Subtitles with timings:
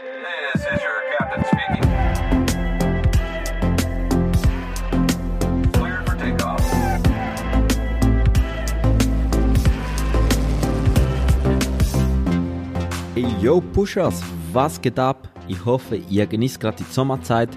[0.00, 1.84] This is your captain speaking.
[5.72, 6.64] Cleared for takeoff.
[13.14, 14.22] Hey, yo Pushers,
[14.54, 15.28] was geht ab?
[15.48, 17.50] Ich hoffe, ihr genießt gerade die Sommerzeit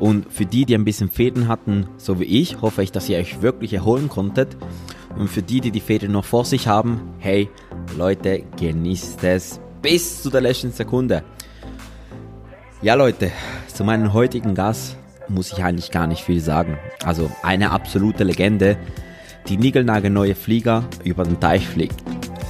[0.00, 3.18] und für die, die ein bisschen Fäden hatten, so wie ich, hoffe ich, dass ihr
[3.18, 4.56] euch wirklich erholen konntet.
[5.18, 7.50] Und für die, die die Fäden noch vor sich haben, hey
[7.98, 11.22] Leute, genießt es bis zu der letzten Sekunde.
[12.82, 13.30] Ja Leute,
[13.72, 14.96] zu meinem heutigen Gast
[15.28, 16.78] muss ich eigentlich gar nicht viel sagen.
[17.04, 18.76] Also eine absolute Legende,
[19.46, 22.02] die niegelnagelneue Flieger über den Teich fliegt.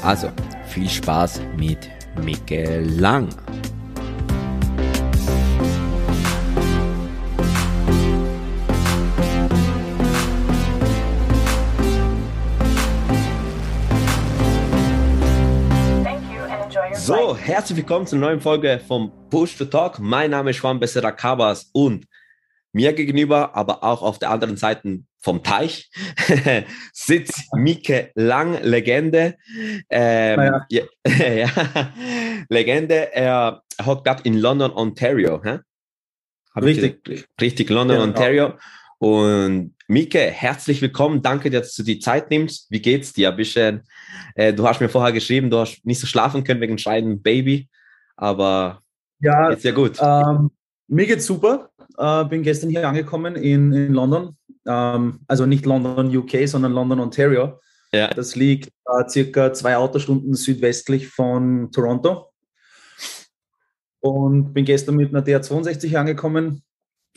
[0.03, 0.29] Also
[0.65, 1.91] viel Spaß mit
[2.25, 3.29] Micke Lang.
[17.05, 19.99] So, herzlich willkommen zur neuen Folge vom Push to Talk.
[19.99, 22.07] Mein Name ist Juan Becerra Cabas und
[22.73, 25.91] mir gegenüber, aber auch auf der anderen Seite vom Teich,
[26.93, 29.37] sitzt Mike Lang, Legende.
[29.91, 30.85] Ähm, ja.
[31.05, 31.49] ja,
[32.49, 35.43] Legende, er hockt gerade in London, Ontario.
[35.43, 35.59] Hä?
[36.55, 37.27] Richtig.
[37.41, 38.09] Richtig, London, Genau.
[38.11, 38.55] Ontario.
[38.99, 41.21] Und Mike, herzlich willkommen.
[41.21, 42.71] Danke, dass du die Zeit nimmst.
[42.71, 43.31] Wie geht's dir?
[43.31, 43.83] Bisschen,
[44.35, 47.69] äh, du hast mir vorher geschrieben, du hast nicht so schlafen können wegen schreiben Baby,
[48.17, 48.81] aber
[49.21, 49.99] Ja, geht's dir gut?
[50.01, 50.51] ähm,
[50.89, 51.69] mir geht's super.
[51.99, 54.35] Äh, bin gestern hier angekommen in, in London.
[54.67, 57.61] Ähm, also nicht London, UK, sondern London, Ontario.
[57.93, 58.09] Ja.
[58.09, 62.31] Das liegt äh, circa zwei Autostunden südwestlich von Toronto.
[64.01, 66.63] Und bin gestern mit einer DR62 hier angekommen,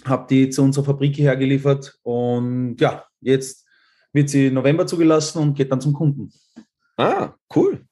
[0.04, 3.66] habe die zu unserer Fabrik hierher geliefert und ja, jetzt
[4.14, 6.32] wird sie November zugelassen und geht dann zum Kunden.
[6.98, 7.86] Ah, cool.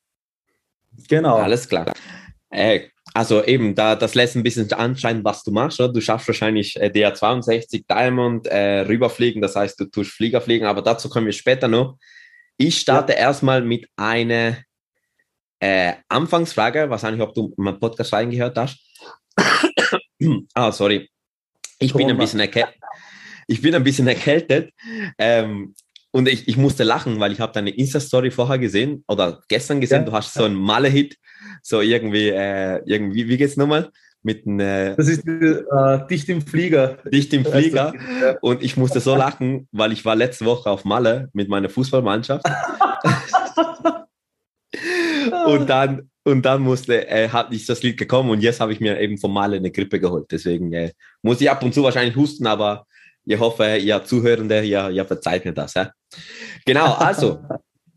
[1.08, 1.38] Genau.
[1.38, 1.92] Alles klar.
[2.50, 5.80] Äh, also eben, da, das lässt ein bisschen anscheinen, was du machst.
[5.80, 5.92] Oder?
[5.92, 10.82] Du schaffst wahrscheinlich äh, DR62 Diamond äh, rüberfliegen, das heißt, du tust Flieger fliegen, aber
[10.82, 11.98] dazu kommen wir später noch.
[12.58, 14.58] Ich starte erstmal mit einer
[15.60, 18.80] äh, Anfangsfrage, wahrscheinlich, ob du meinen Podcast reingehört hast.
[20.54, 21.10] ah, sorry.
[21.86, 22.76] Ich bin ein bisschen erkältet.
[23.48, 24.72] Ich bin ein bisschen erkältet.
[25.18, 25.74] Ähm,
[26.12, 30.02] und ich, ich musste lachen, weil ich habe deine Insta-Story vorher gesehen oder gestern gesehen,
[30.02, 30.06] Ja.
[30.06, 31.18] du hast so einen Malle-Hit,
[31.64, 33.90] so irgendwie, äh, irgendwie, wie geht's nochmal?
[34.22, 37.00] Mit einem äh, Das ist äh, dicht im Flieger.
[37.12, 37.94] Dicht im Flieger.
[38.22, 38.38] Ja.
[38.42, 42.46] Und ich musste so lachen, weil ich war letzte Woche auf Malle mit meiner Fußballmannschaft.
[45.46, 48.80] und dann, und dann musste, äh, hat nicht das Lied gekommen und jetzt habe ich
[48.80, 50.28] mir eben vom Malle eine Grippe geholt.
[50.32, 52.88] Deswegen äh, muss ich ab und zu wahrscheinlich husten, aber
[53.26, 55.74] ich hoffe, ihr Zuhörende, ihr, ihr verzeiht mir das.
[55.74, 55.92] Ja?
[56.66, 57.44] Genau, also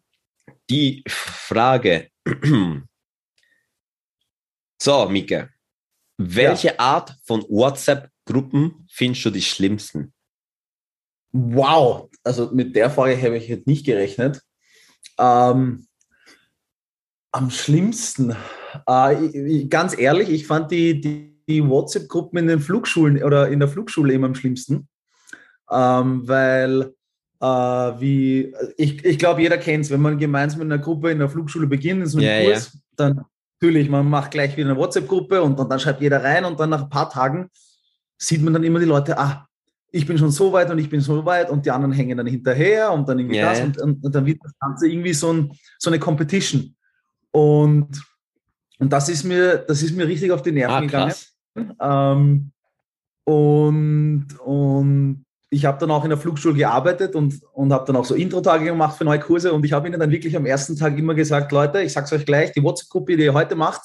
[0.71, 2.11] die Frage.
[4.79, 5.49] So, Mike,
[6.19, 10.13] welche Art von WhatsApp-Gruppen findest du die schlimmsten?
[11.33, 14.43] Wow, also mit der Frage habe ich jetzt nicht gerechnet.
[15.19, 15.86] Ähm,
[17.37, 18.35] am schlimmsten,
[18.87, 23.69] äh, ganz ehrlich, ich fand die, die, die WhatsApp-Gruppen in den Flugschulen oder in der
[23.69, 24.89] Flugschule immer am schlimmsten,
[25.71, 26.95] ähm, weil
[27.41, 31.19] äh, wie ich, ich glaube, jeder kennt es, wenn man gemeinsam in einer Gruppe in
[31.19, 33.27] der Flugschule beginnt, in so einem Ja, Kurs, dann
[33.61, 36.71] natürlich, man macht gleich wieder eine WhatsApp-Gruppe und, und dann schreibt jeder rein und dann
[36.71, 37.51] nach ein paar Tagen
[38.17, 39.47] sieht man dann immer die Leute, ah,
[39.93, 42.27] ich bin schon so weit und ich bin so weit und die anderen hängen dann
[42.27, 45.33] hinterher und dann irgendwie Ja, das und, und, und dann wird das Ganze irgendwie so,
[45.33, 46.75] ein, so eine Competition.
[47.37, 48.03] Und,
[48.79, 51.15] und das ist mir, das ist mir richtig auf die Nerven Ah, gegangen.
[51.79, 52.51] Ähm,
[53.25, 58.07] und, und ich habe dann auch in der Flugschule gearbeitet und, und habe dann auch
[58.07, 59.53] so Intro-Tage gemacht für neue Kurse.
[59.53, 62.13] Und ich habe ihnen dann wirklich am ersten Tag immer gesagt, Leute, ich sage es
[62.15, 63.83] euch gleich, die WhatsApp-Gruppe, die ihr heute macht,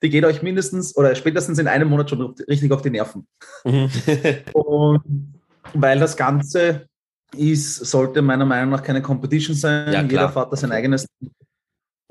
[0.00, 3.26] die geht euch mindestens oder spätestens in einem Monat schon richtig auf die Nerven.
[3.64, 3.90] Mhm.
[4.52, 5.40] Und
[5.74, 6.86] weil das Ganze
[7.36, 9.92] ist, sollte meiner Meinung nach keine Competition sein.
[9.92, 10.02] Ja.
[10.02, 11.08] Jeder da sein eigenes.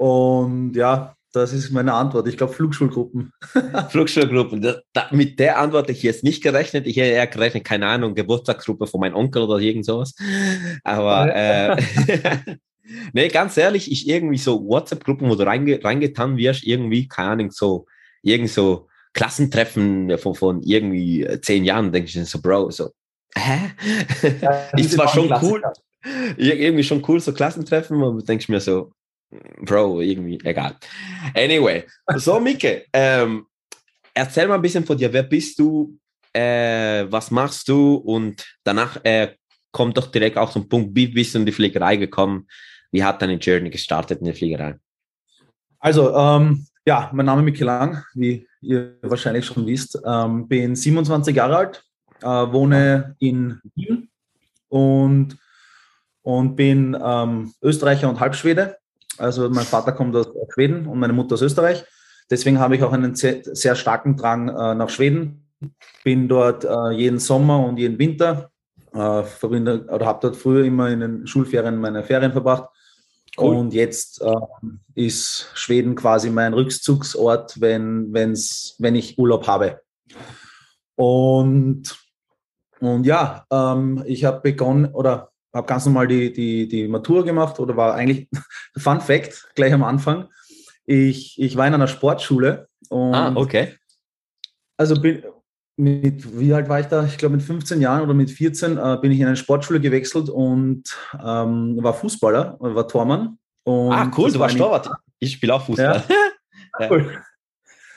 [0.02, 2.28] Und ja, das ist meine Antwort.
[2.28, 3.32] Ich glaube, Flugschulgruppen.
[3.90, 4.60] Flugschulgruppen.
[4.60, 6.88] Da, da, mit der Antwort hätte ich jetzt nicht gerechnet.
[6.88, 10.16] Ich hätte eher gerechnet, keine Ahnung, Geburtstagsgruppe von meinem Onkel oder irgend sowas.
[10.84, 11.78] Aber äh,
[13.14, 17.52] nee, ganz ehrlich, ich irgendwie so WhatsApp-Gruppen, wo du reinge reingetan wirst, irgendwie, keine Ahnung,
[17.52, 17.86] so,
[18.24, 22.90] irgend so Klassentreffen von, von irgendwie äh, zehn Jahren, denke ich mir so, Bro, so,
[23.38, 23.70] hä?
[24.78, 25.62] ist zwar schon cool,
[26.38, 28.94] Ir- irgendwie schon cool, so Klassentreffen, aber denke ich mir so,
[29.62, 30.76] Bro, irgendwie, egal.
[31.34, 31.86] Anyway,
[32.16, 33.46] so Mike, ähm,
[34.14, 35.98] erzähl mal ein bisschen von dir, wer bist du,
[36.34, 39.36] äh, was machst du und danach äh,
[39.72, 42.48] kommt doch direkt auch zum Punkt, wie bist du in die Fliegerei gekommen,
[42.92, 44.76] wie hat deine Journey gestartet in der Fliegerei?
[45.80, 50.00] Also, ähm, Ja, mein Name ist Micky Lang, wie ihr wahrscheinlich schon wisst.
[50.04, 51.84] Ähm, bin 27 Jahre alt,
[52.22, 54.10] äh, wohne in Wien
[54.68, 55.38] und,
[56.24, 58.78] und bin ähm, Österreicher und Halbschwede.
[59.22, 61.86] Also mein Vater kommt aus Schweden und meine Mutter aus Österreich.
[62.30, 65.48] Deswegen habe ich auch einen sehr, sehr starken Drang äh, nach Schweden.
[66.04, 68.50] Bin dort äh, jeden Sommer und jeden Winter.
[68.94, 72.70] Äh, verbinde, oder habe dort früher immer in den Schulferien meine Ferien verbracht.
[73.38, 73.56] Cool.
[73.56, 74.36] Und jetzt äh,
[74.96, 79.82] ist Schweden quasi mein Rückzugsort, wenn, wenn's, wenn ich Urlaub habe.
[80.96, 81.96] Und,
[82.80, 87.60] und ja, ähm, ich habe begonnen oder habe ganz normal die, die, die Matur gemacht
[87.60, 88.28] oder war eigentlich,
[88.78, 90.28] Fun Fact, gleich am Anfang,
[90.86, 93.76] ich, ich war in einer Sportschule und Ah, okay.
[94.78, 95.24] also bin,
[95.78, 97.06] mit, wie alt war ich da?
[97.06, 100.30] Ich glaube mit 15 Jahren oder mit 14 äh, bin ich in eine Sportschule gewechselt
[100.30, 100.84] und
[101.14, 103.38] ähm, war Fußballer, war Tormann.
[103.66, 104.90] Ah, cool, du war warst Torwart.
[105.20, 106.04] Ich spiele auch Fußball.
[106.90, 107.22] Cool.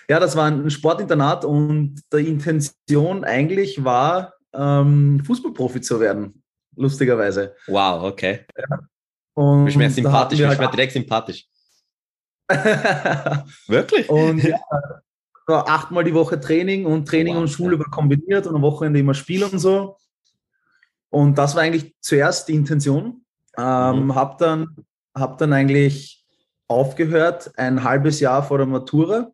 [0.08, 6.42] Ja, das war ein Sportinternat und die Intention eigentlich war, ähm, Fußballprofi zu werden,
[6.76, 7.54] lustigerweise.
[7.66, 8.46] Wow, okay.
[9.34, 11.46] Und Bist mir da sympathisch, bist wir mir direkt sympathisch.
[12.50, 14.08] halt Wirklich?
[14.08, 14.58] und ja,
[15.46, 17.78] war achtmal die Woche Training und Training Wow, und Schule ja.
[17.80, 19.96] war kombiniert und am Wochenende immer Spiel und so.
[21.10, 23.24] Und das war eigentlich zuerst die Intention.
[23.56, 24.14] Ähm, Mhm.
[24.14, 24.74] Hab dann,
[25.14, 26.24] hab dann eigentlich
[26.66, 29.30] aufgehört, ein halbes Jahr vor der Matura,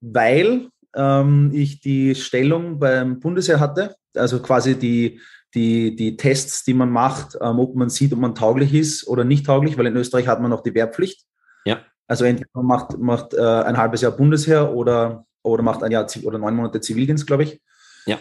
[0.00, 5.20] weil ähm, ich die Stellung beim Bundesheer hatte, also quasi die,
[5.54, 9.24] die, die Tests, die man macht, ähm, ob man sieht, ob man tauglich ist oder
[9.24, 11.24] nicht tauglich, weil in Österreich hat man noch die Wehrpflicht.
[11.64, 11.80] Ja.
[12.06, 16.06] Also entweder man macht, macht äh, ein halbes Jahr Bundesheer oder, oder macht ein Jahr
[16.24, 17.60] oder neun Monate Zivildienst, glaube ich.
[18.06, 18.18] Ja.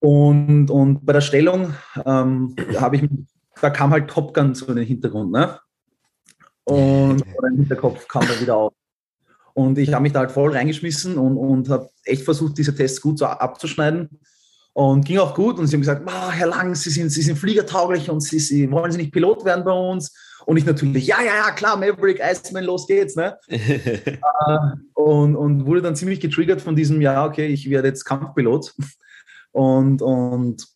[0.00, 1.74] Und, und bei der Stellung
[2.04, 3.08] ähm, habe ich,
[3.60, 5.58] da kam halt Top Gun so in den Hintergrund, ne?
[6.64, 8.72] Und oder im Hinterkopf kam da wieder auf.
[9.54, 13.00] Und ich habe mich da halt voll reingeschmissen und, und habe echt versucht, diese Tests
[13.00, 14.20] gut so abzuschneiden.
[14.76, 15.58] Und ging auch gut.
[15.58, 18.70] Und sie haben gesagt, "Ma, Herr Lang, Sie sind, Sie sind fliegertauglich und Sie, Sie
[18.70, 20.14] wollen Sie nicht Pilot werden bei uns?
[20.44, 23.16] Und ich natürlich, ja, ja, ja, klar, Maverick, Iceman, los geht's.
[23.16, 23.38] Ne?
[24.94, 28.74] Und, und wurde dann ziemlich getriggert von diesem, ja, okay, ich werde jetzt Kampfpilot.
[29.52, 30.66] Und, und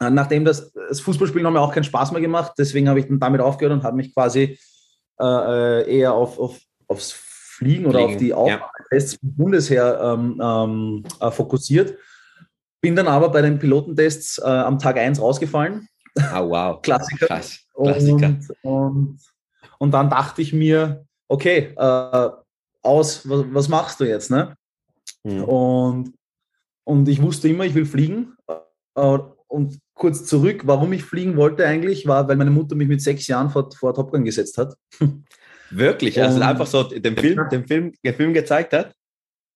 [0.00, 3.06] äh, nachdem das, das Fußballspielen hat mir auch keinen Spaß mehr gemacht, deswegen habe ich
[3.06, 4.58] dann damit aufgehört und habe mich quasi
[5.20, 6.58] äh, äh, eher auf, auf,
[6.88, 8.36] aufs Fliegen oder Fliegen, auf die ja.
[8.36, 11.96] Aufgabentests vom Bundesheer ähm, ähm, äh, fokussiert.
[12.82, 15.88] Bin dann aber bei den Pilotentests äh, am Tag 1 rausgefallen.
[16.18, 16.82] ah, wow.
[16.82, 17.26] Klassiker.
[17.26, 17.60] Krass.
[17.74, 18.26] Klassiker.
[18.26, 19.18] Und, und,
[19.78, 22.28] und dann dachte ich mir, okay, äh,
[22.82, 24.30] aus, was, was machst du jetzt?
[24.30, 24.54] Ne?
[25.24, 25.44] Mhm.
[25.44, 26.12] Und,
[26.84, 28.34] und ich wusste immer, ich will fliegen.
[28.96, 29.18] Äh,
[29.48, 33.26] Und kurz zurück, warum ich fliegen wollte eigentlich, war, weil meine Mutter mich mit sechs
[33.28, 34.74] Jahren vor, vor Top Gun gesetzt hat.
[35.70, 36.20] Wirklich?
[36.20, 38.92] Also Und- einfach so den Film, den Film, den Film gezeigt hat?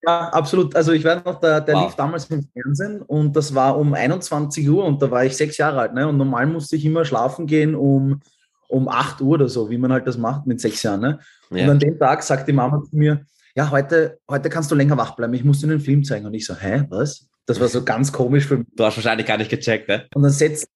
[0.07, 0.77] Ja, absolut.
[0.77, 1.85] Also ich weiß noch, der, der Wow.
[1.87, 5.59] lief damals im Fernsehen und das war um 21 Uhr und da war ich sechs
[5.59, 5.95] Jahre alt.
[5.95, 6.07] Ne?
[6.07, 8.21] Und normal musste ich immer schlafen gehen um,
[8.69, 11.01] um 8 Uhr oder so, wie man halt das macht mit sechs Jahren.
[11.01, 11.19] Ne?
[11.51, 11.71] Und Ja.
[11.71, 13.25] an dem Tag sagt die Mama zu mir,
[13.57, 16.27] ja, heute, heute kannst du länger wach bleiben, ich muss dir den Film zeigen.
[16.27, 17.27] Und ich so, hä, was?
[17.47, 18.67] Das war so ganz komisch für mich.
[18.77, 20.07] Du hast wahrscheinlich gar nicht gecheckt, ne?
[20.15, 20.69] Und dann setzt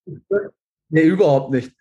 [0.88, 1.72] nee, überhaupt nicht.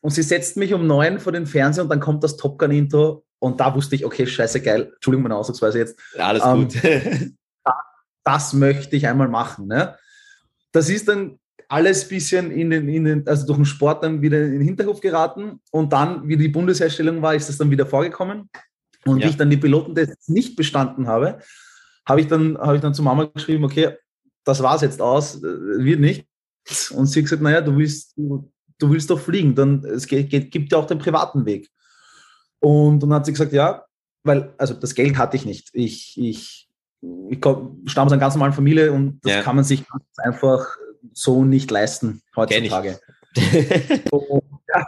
[0.00, 2.70] Und sie setzt mich um neun vor den Fernseher und dann kommt das Top Gun
[2.70, 6.74] Intro und da wusste ich, okay, scheiße geil, Entschuldigung meine Ausdrucksweise jetzt, Alles Ähm, gut.
[8.24, 9.68] das möchte ich einmal machen.
[9.68, 9.96] Ne?
[10.72, 11.38] Das ist dann
[11.68, 14.60] alles ein bisschen in den, in den, also durch den Sport dann wieder in den
[14.62, 18.48] Hinterhof geraten und dann, wie die Bundesherstellung war, ist das dann wieder vorgekommen.
[19.04, 19.26] Und Ja.
[19.26, 21.38] wie ich dann die Pilotentests nicht bestanden habe,
[22.06, 23.96] habe ich dann, habe ich dann zu Mama geschrieben, okay,
[24.44, 26.26] das war's jetzt aus, äh, wird nicht.
[26.92, 30.30] Und sie hat gesagt, naja, du willst, du, du willst doch fliegen, dann es geht,
[30.30, 31.68] geht, gibt ja auch den privaten Weg.
[32.60, 33.84] Und dann hat sie gesagt, ja,
[34.24, 35.68] weil, also das Geld hatte ich nicht.
[35.72, 36.68] Ich, ich,
[37.30, 39.42] ich stamme aus einer ganz normalen Familie und das Ja.
[39.42, 40.66] kann man sich ganz einfach
[41.12, 42.98] so nicht leisten heutzutage.
[44.10, 44.42] Und,
[44.74, 44.86] ja.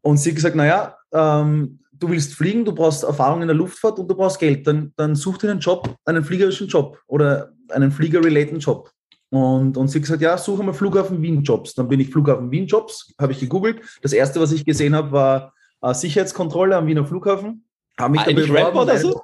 [0.00, 3.98] und sie hat gesagt, naja, ähm, du willst fliegen, du brauchst Erfahrung in der Luftfahrt
[3.98, 7.90] und du brauchst Geld, dann, dann such dir einen Job, einen fliegerischen Job oder einen
[7.90, 8.90] flieger-related Job.
[9.30, 11.74] Und, und sie hat gesagt, ja, suche mal Flughafen Wien-Jobs.
[11.74, 13.80] Dann bin ich Flughafen Wien-Jobs, habe ich gegoogelt.
[14.00, 15.52] Das erste, was ich gesehen habe, war
[15.82, 17.68] äh, Sicherheitskontrolle am Wiener Flughafen.
[17.98, 19.22] Habe mich Ah, da nicht beworben Ramp oder so?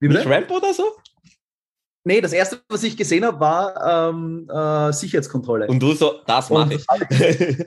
[0.00, 0.26] Wie Nicht?
[0.26, 0.84] Ramp oder so?
[2.04, 5.68] Nee, das erste, was ich gesehen habe, war ähm, äh, Sicherheitskontrolle.
[5.68, 6.86] Und du so, das mache ich.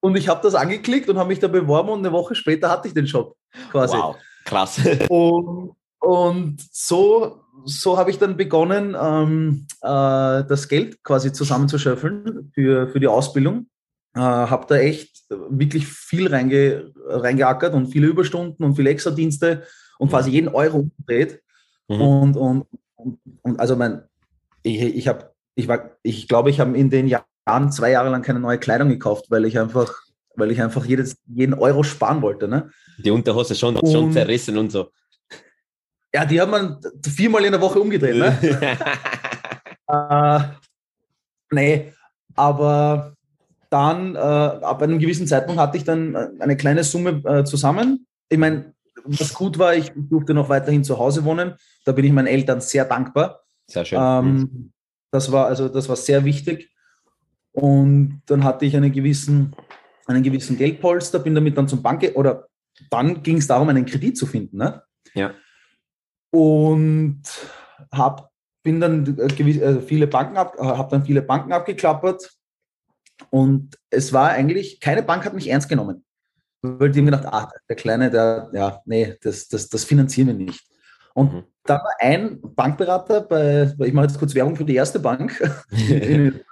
[0.00, 2.88] Und ich habe das angeklickt und habe mich da beworben und eine Woche später hatte
[2.88, 3.36] ich den Job
[3.70, 3.96] quasi.
[3.96, 4.80] wow, krass.
[5.08, 12.88] Und, und so, so habe ich dann begonnen, ähm, äh, das Geld quasi zusammenzuschöpfeln für,
[12.88, 13.68] für die Ausbildung.
[14.14, 19.66] Äh, habe da echt wirklich viel reinge, reingeackert und viele Überstunden und viele Extradienste
[19.98, 21.42] und quasi jeden Euro umgedreht.
[21.88, 22.00] Mhm.
[22.00, 22.66] Und, und,
[22.96, 24.02] und, und also mein,
[24.62, 28.22] ich, ich habe, ich war, ich glaube, ich habe in den Jahren zwei Jahre lang
[28.22, 29.92] keine neue Kleidung gekauft, weil ich einfach,
[30.36, 32.48] weil ich einfach jedes, jeden Euro sparen wollte.
[32.48, 32.70] Ne?
[32.98, 34.90] Die Unterhose schon, schon Und- zerrissen und so.
[36.14, 38.16] Ja, die hat man viermal in der Woche umgedreht.
[38.16, 38.78] Ne?
[39.88, 40.40] Äh,
[41.50, 41.92] nee,
[42.34, 43.14] aber
[43.72, 48.06] dann, äh, ab einem gewissen Zeitpunkt hatte ich dann äh, eine kleine Summe äh, zusammen.
[48.28, 48.74] Ich meine,
[49.04, 51.54] was gut war, ich durfte noch weiterhin zu Hause wohnen.
[51.84, 53.40] Da bin ich meinen Eltern sehr dankbar.
[53.66, 53.98] Sehr schön.
[54.00, 54.72] Ähm,
[55.10, 56.70] das war also das war sehr wichtig.
[57.52, 59.54] Und dann hatte ich einen gewissen,
[60.06, 62.48] einen gewissen Geldpolster, bin damit dann zum Bank oder
[62.90, 64.58] dann ging es darum, einen Kredit zu finden.
[64.58, 64.82] Ne?
[65.14, 65.34] Ja.
[66.30, 67.22] Und
[67.90, 68.30] hab,
[68.62, 72.30] bin dann äh, gewiss, äh, viele Banken ab, habe dann viele Banken abgeklappert.
[73.30, 76.04] Und es war eigentlich, keine Bank hat mich ernst genommen.
[76.62, 80.34] Weil die haben gedacht, ah, der Kleine, der, ja, nee, das, das, das finanzieren wir
[80.34, 80.64] nicht.
[81.14, 81.42] Und Mhm.
[81.64, 85.32] dann war ein Bankberater bei, ich mache jetzt kurz Werbung für die erste Bank.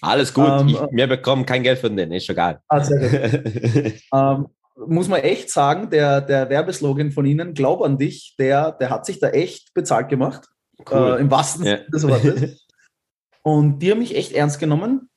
[0.00, 0.48] Alles gut.
[0.48, 2.60] ähm, ich, wir bekommen kein Geld von denen, ist schon egal.
[2.68, 2.82] ah,
[4.12, 4.46] ähm,
[4.86, 9.06] muss man echt sagen, der, der Werbeslogan von Ihnen, Glaub an dich, der, der hat
[9.06, 10.46] sich da echt bezahlt gemacht.
[10.90, 11.76] Äh, Im wahrsten Ja.
[11.78, 12.66] Sinne des Wortes.
[13.42, 15.08] Und die haben mich echt ernst genommen.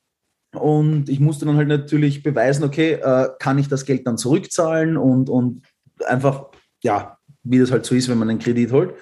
[0.54, 4.98] Und ich musste dann halt natürlich beweisen, okay, äh, kann ich das Geld dann zurückzahlen
[4.98, 5.62] und, und
[6.06, 6.48] einfach,
[6.84, 8.96] ja, wie das halt so ist, wenn man einen Kredit holt.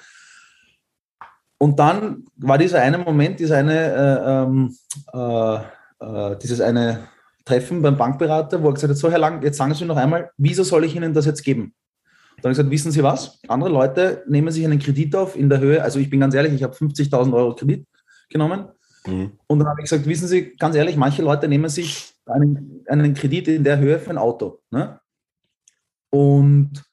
[1.57, 4.75] Und dann war dieser eine Moment, dieser eine, äh, ähm,
[5.11, 5.55] äh,
[5.99, 7.07] äh, dieses eine
[7.43, 10.31] Treffen beim Bankberater, wo er gesagt hat, so Herr Lang, jetzt sagen Sie noch einmal,
[10.37, 11.73] wieso soll ich Ihnen das jetzt geben?
[12.37, 13.39] Dann habe ich gesagt, wissen Sie was?
[13.47, 16.53] Andere Leute nehmen sich einen Kredit auf in der Höhe, also ich bin ganz ehrlich,
[16.53, 17.85] ich habe 50.000 Euro Kredit
[18.29, 18.69] genommen
[19.05, 19.31] Mhm.
[19.47, 23.13] und dann habe ich gesagt, wissen Sie, ganz ehrlich, manche Leute nehmen sich einen, einen
[23.13, 24.59] Kredit in der Höhe für ein Auto.
[24.71, 24.99] Ne?
[26.09, 26.83] Und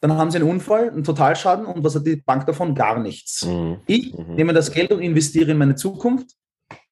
[0.00, 2.74] dann haben sie einen Unfall, einen Totalschaden und was hat die Bank davon?
[2.74, 3.44] Gar nichts.
[3.44, 3.80] Mhm.
[3.86, 4.34] Ich Mhm.
[4.34, 6.30] nehme das Geld und investiere in meine Zukunft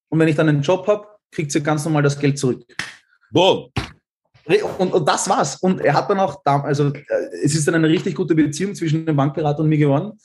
[0.08, 2.64] und wenn ich dann einen Job habe, kriegt sie ganz normal das Geld zurück.
[3.30, 3.70] Boom.
[4.78, 5.56] Und, und das war's.
[5.56, 7.02] Und er hat dann auch, also äh,
[7.44, 10.18] es ist dann eine richtig gute Beziehung zwischen dem Bankberater und mir geworden.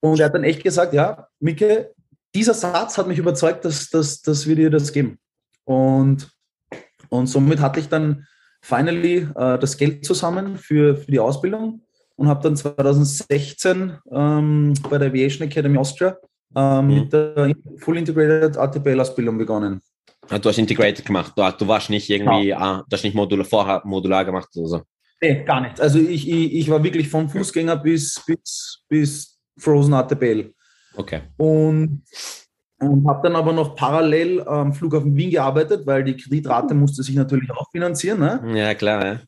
[0.00, 1.92] Und er hat dann echt gesagt, ja, Micke,
[2.34, 5.18] dieser Satz hat mich überzeugt, dass, dass, dass wir dir das geben.
[5.64, 6.28] Und,
[7.08, 8.26] und somit hatte ich dann
[8.62, 11.82] finally äh, das Geld zusammen für, für die Ausbildung
[12.16, 16.16] und habe dann 2016 ähm, bei der Aviation Academy Austria
[16.54, 16.94] ähm, Mhm.
[16.94, 19.80] mit der Full Integrated ATPL-Ausbildung begonnen.
[20.28, 21.32] Ah, Du hast Integrated gemacht.
[21.36, 22.60] Du, du warst nicht irgendwie, Genau.
[22.60, 24.82] ah, du hast nicht modular, vorher modular gemacht oder so.
[25.20, 25.80] Nee, gar nicht.
[25.80, 30.52] Also ich, ich, ich war wirklich vom Fußgänger bis, bis, bis Frozen ATPL.
[30.94, 31.22] Okay.
[31.36, 32.02] Und,
[32.78, 37.14] und habe dann aber noch parallel am Flughafen Wien gearbeitet, weil die Kreditrate musste sich
[37.14, 38.20] natürlich auch finanzieren.
[38.20, 38.42] Ne?
[38.54, 39.20] Ja, klar, ja.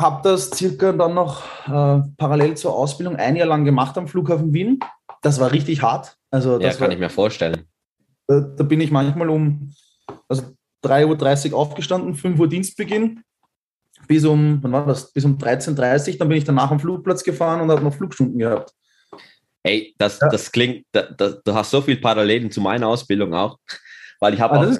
[0.00, 4.52] Habe das circa dann noch äh, parallel zur Ausbildung ein Jahr lang gemacht am Flughafen
[4.52, 4.78] Wien.
[5.22, 6.16] Das war richtig hart.
[6.30, 7.66] Also Ja, das kann war, ich mir vorstellen.
[8.26, 9.72] da, da bin ich manchmal um
[10.28, 10.44] also
[10.84, 13.22] 3.30 Uhr aufgestanden, 5 Uhr Dienstbeginn,
[14.08, 15.12] bis um, wann war das?
[15.12, 18.38] Bis um 13.30 Uhr, dann bin ich danach am Flugplatz gefahren und habe noch Flugstunden
[18.38, 18.72] gehabt.
[19.62, 20.28] Ey, das, Ja.
[20.28, 23.58] das klingt, da, da, du hast so viel Parallelen zu meiner Ausbildung auch,
[24.20, 24.78] weil ich habe Ah, auch,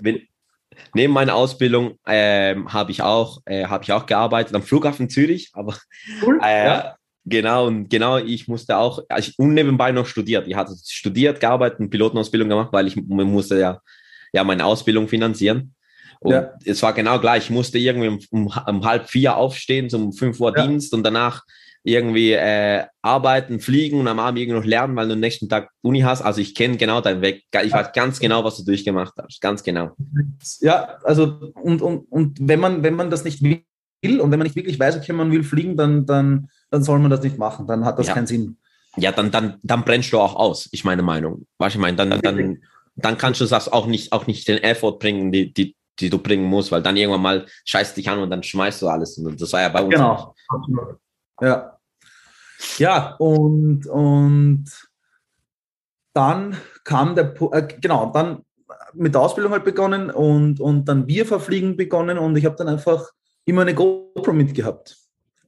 [0.94, 5.50] neben meiner Ausbildung ähm, habe ich auch, äh, habe ich auch gearbeitet am Flughafen Zürich,
[5.52, 5.76] aber
[6.22, 6.38] Cool.
[6.42, 6.96] äh, ja.
[7.25, 10.46] genau und genau, ich musste auch, also ich und nebenbei noch studiert.
[10.49, 13.80] Ich hatte studiert, gearbeitet, eine Pilotenausbildung gemacht, weil ich musste ja,
[14.32, 15.75] ja meine Ausbildung finanzieren.
[16.20, 16.52] Und Ja.
[16.64, 17.44] es war genau gleich.
[17.44, 20.66] Ich musste irgendwie um, um, um halb vier aufstehen zum fünf Uhr Ja.
[20.66, 21.42] Dienst und danach
[21.82, 25.70] irgendwie äh, arbeiten, fliegen und am Abend irgendwie noch lernen, weil du am nächsten Tag
[25.82, 26.20] Uni hast.
[26.22, 27.44] Also ich kenne genau deinen Weg.
[27.62, 29.40] Ich weiß ganz genau, was du durchgemacht hast.
[29.40, 29.92] Ganz genau.
[30.60, 34.46] Ja, also und, und, und wenn man, wenn man das nicht will und wenn man
[34.46, 37.66] nicht wirklich weiß, okay, man will fliegen, dann, dann, dann soll man das nicht machen.
[37.66, 38.14] Dann hat das Ja.
[38.14, 38.56] keinen Sinn.
[38.96, 41.46] Ja, dann, dann, dann brennst du auch aus, ist meine Meinung.
[41.58, 42.58] Weißt du, ich meine, dann, dann,
[42.96, 46.18] dann kannst du das auch nicht, auch nicht den Effort bringen, die, die, die du
[46.18, 49.16] bringen musst, weil dann irgendwann mal scheißt dich an und dann schmeißt du alles.
[49.16, 49.96] Und das war ja bei uns.
[49.96, 50.34] auch.
[51.40, 51.78] Ja.
[52.78, 54.64] Ja, und, und
[56.12, 58.44] dann kam der, äh, genau, dann
[58.92, 62.68] mit der Ausbildung halt begonnen und, und dann wir verfliegen begonnen und ich habe dann
[62.68, 63.11] einfach
[63.44, 64.97] immer eine GoPro mitgehabt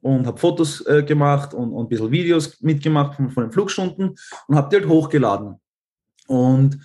[0.00, 4.14] und habe Fotos äh, gemacht und, und ein bisschen Videos mitgemacht von, von den Flugstunden
[4.48, 5.60] und habe die halt hochgeladen.
[6.28, 6.78] Und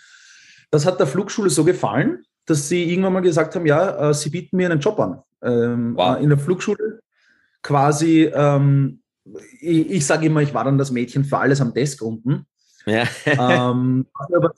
[0.72, 4.30] das hat der Flugschule so gefallen, dass sie irgendwann mal gesagt haben, ja, äh, sie
[4.30, 5.22] bieten mir einen Job an.
[5.42, 6.18] Ähm, Wow.
[6.18, 6.97] äh, In der Flugschule
[7.62, 9.02] quasi, ähm,
[9.60, 12.46] ich, ich sage immer, ich war dann das Mädchen für alles am Desk unten.
[12.86, 13.04] Ja.
[13.26, 14.54] ähm, was, mir aber,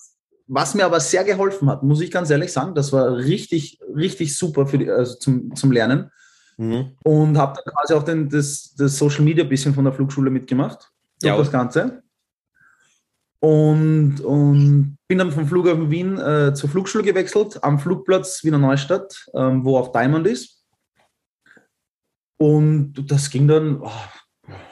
[0.47, 4.37] was mir aber sehr geholfen hat, muss ich ganz ehrlich sagen, das war richtig, richtig
[4.37, 6.11] super für die, also zum, zum Lernen
[6.57, 6.91] mhm.
[7.03, 10.91] und habe dann quasi auch den, das, das Social Media bisschen von der Flugschule mitgemacht.
[11.23, 11.53] Ja, das und?
[11.53, 12.03] Ganze.
[13.41, 19.25] Und, und bin dann vom Flughafen Wien äh, zur Flugschule gewechselt, am Flugplatz Wiener Neustadt,
[19.33, 20.58] ähm, wo auch Diamond ist.
[22.41, 23.91] Und das ging dann, oh,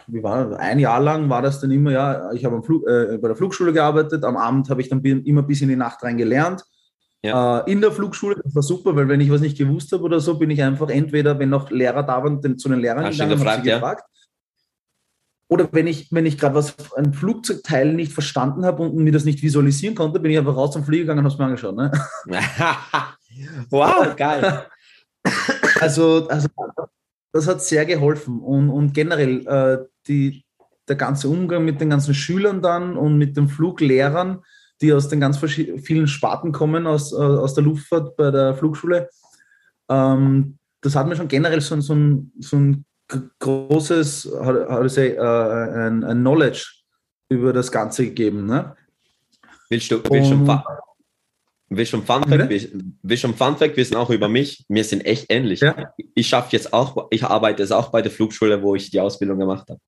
[0.08, 3.36] wie war ein Jahr lang war das dann immer, ja, ich habe äh, bei der
[3.36, 6.64] Flugschule gearbeitet, am Abend habe ich dann immer bis in die Nacht rein gelernt.
[7.24, 7.60] Ja.
[7.60, 10.22] Äh, in der Flugschule, das war super, weil wenn ich was nicht gewusst habe oder
[10.22, 13.14] so, bin ich einfach entweder, wenn noch Lehrer da waren, den, zu den Lehrern Hast
[13.14, 13.76] gegangen gefragt, sie ja?
[13.76, 14.04] gefragt.
[15.50, 19.26] Oder wenn ich, wenn ich gerade was, ein Flugzeugteil nicht verstanden habe und mir das
[19.26, 21.76] nicht visualisieren konnte, bin ich einfach raus zum Flieger gegangen und habe es mir angeschaut.
[21.76, 21.92] Ne?
[23.70, 24.66] wow, geil.
[25.80, 26.48] Also, also
[27.38, 28.40] das hat sehr geholfen.
[28.40, 30.44] Und, und generell äh, die,
[30.88, 34.44] der ganze Umgang mit den ganzen Schülern dann und mit den Fluglehrern,
[34.82, 39.10] die aus den ganz vielen Sparten kommen, aus, äh, aus der Luftfahrt bei der Flugschule,
[39.90, 44.82] ähm, das hat mir schon generell so, ein- so, ein, so ein gr- großes, how,
[44.82, 46.66] to say, äh, ein, ein Knowledge
[47.30, 48.46] über das Ganze gegeben.
[48.46, 48.76] Ne?
[49.70, 50.46] Willst du, willst du, ein
[51.70, 52.02] Bitte?
[52.02, 52.98] Fact wissen?
[53.04, 54.66] Willst du ein Fun Fact wissen auch über mich?
[54.70, 55.60] Wir sind echt ähnlich.
[55.62, 55.94] Ja.
[56.16, 59.38] Ich schaffe jetzt auch, ich arbeite jetzt auch bei der Flugschule, wo ich die Ausbildung
[59.40, 59.80] gemacht habe.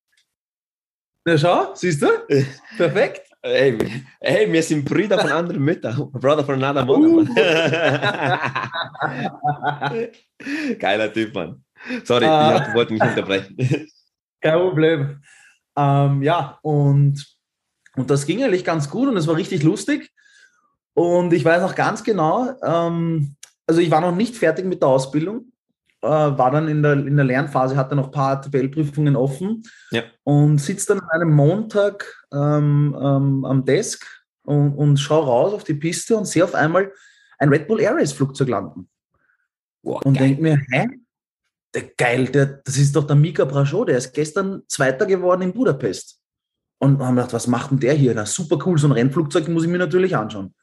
[1.25, 2.07] Na schau, siehst du?
[2.77, 3.21] Perfekt.
[3.41, 3.77] Ey,
[4.19, 6.09] hey, wir sind Brüder von anderen Müttern.
[6.11, 6.97] Brother von another Uh.
[7.23, 7.33] mother.
[7.33, 7.35] Mann.
[10.79, 11.63] Geiler Typ, Mann.
[12.03, 12.55] Sorry, Ah.
[12.55, 13.55] ich hab- wollte nicht unterbrechen.
[14.41, 15.21] Kein Problem.
[15.77, 17.25] Ähm, ja, und,
[17.95, 20.11] und das ging eigentlich ganz gut und es war richtig lustig.
[20.99, 23.33] Und ich weiß noch ganz genau, ähm,
[23.65, 25.53] also ich war noch nicht fertig mit der Ausbildung,
[26.01, 30.03] äh, war dann in der, in der Lernphase, hatte noch ein paar Tabellprüfungen offen Ja.
[30.25, 34.05] und sitze dann an einem Montag ähm, ähm, am Desk
[34.43, 36.91] und, und schaue raus auf die Piste und sehe auf einmal
[37.37, 38.89] ein Red Bull Air Race Flugzeug landen
[39.81, 40.85] Boah, und denke mir, hä?
[41.73, 45.53] Der, geil, der, das ist doch der Mika Brachot, der ist gestern Zweiter geworden in
[45.53, 46.19] Budapest.
[46.77, 48.13] Und haben gedacht, was macht denn der hier?
[48.13, 50.53] Na, super cool, so ein Rennflugzeug muss ich mir natürlich anschauen.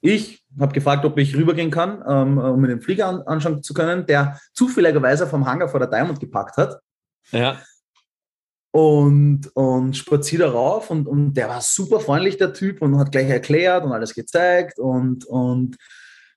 [0.00, 3.74] Ich habe gefragt, ob ich rübergehen kann, ähm, um mir den Flieger an, anschauen zu
[3.74, 6.80] können, der zufälligerweise vom Hangar vor der Diamond gepackt hat
[7.32, 7.60] Ja.
[8.70, 13.10] und, und spaziert da rauf und, und der war super freundlich, der Typ, und hat
[13.12, 15.76] gleich erklärt und alles gezeigt und, und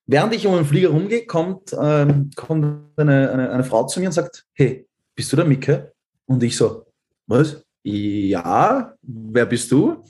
[0.08, 2.66] während ich um den Flieger rumgehe, kommt, ähm, kommt
[2.98, 5.94] eine, eine, eine Frau zu mir und sagt, hey, bist du der Micke?
[6.26, 6.86] Und ich so,
[7.28, 7.64] was?
[7.84, 10.04] Ja, wer bist du?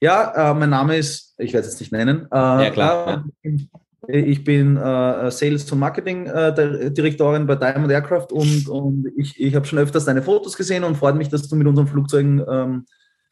[0.00, 2.26] Ja, äh, mein Name ist, ich werde es jetzt nicht nennen.
[2.32, 9.12] Äh, Ja, klar, äh, Ich bin äh, Sales- und Marketing-Direktorin bei Diamond Aircraft und, und
[9.16, 11.88] ich, ich habe schon öfters deine Fotos gesehen und freut mich, dass du mit unseren
[11.88, 12.86] Flugzeugen ähm,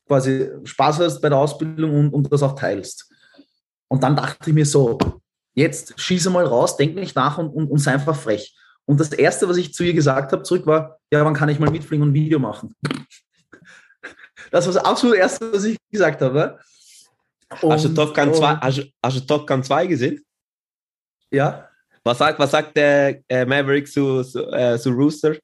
[0.06, 3.10] quasi Spaß hast bei der Ausbildung und, und das auch teilst.
[3.88, 4.98] Und dann dachte ich mir so,
[5.54, 8.56] jetzt schieße mal raus, denk nicht nach und, und, und sei einfach frech.
[8.86, 11.58] Und das Erste, was ich zu ihr gesagt habe, zurück war, ja, wann kann ich
[11.58, 12.74] mal mitfliegen und ein Video machen?
[14.54, 16.60] Das war das absolut Erste, was ich gesagt habe.
[17.50, 20.24] Hast du Und- Top Gun und- 2, hast, hast du Top Gun 2 gesehen?
[21.32, 21.68] Ja,
[22.04, 25.34] Was sagt, was sagt der äh, Maverick zu, zu, äh, zu Rooster?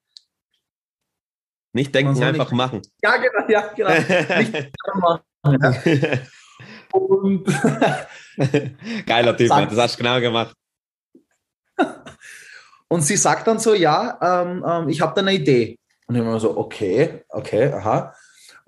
[1.73, 2.83] Nicht denken, einfach nicht- machen.
[3.03, 3.90] ja, genau, ja, genau.
[4.38, 5.23] Nicht machen,
[5.61, 6.18] ja.
[6.92, 7.44] Und
[9.07, 10.55] Geiler Typ, Sag- Mann, das hast du genau gemacht.
[12.88, 15.77] Und sie sagt dann so, ja, ähm, ähm, ich habe da eine Idee.
[16.07, 18.14] Und ich war so, okay, okay, aha.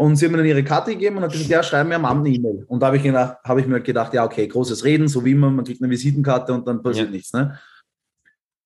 [0.02, 2.04] Und sie haben mir dann ihre Karte gegeben und hat gesagt, ja, schreib mir am
[2.04, 2.64] Abend eine E-Mail.
[2.66, 5.24] Und da habe ich, gedacht- habe ich mir halt gedacht, ja, okay, großes Reden, so
[5.24, 7.12] wie immer, man kriegt eine Visitenkarte und dann passiert Ja.
[7.12, 7.32] nichts.
[7.32, 7.56] Ne?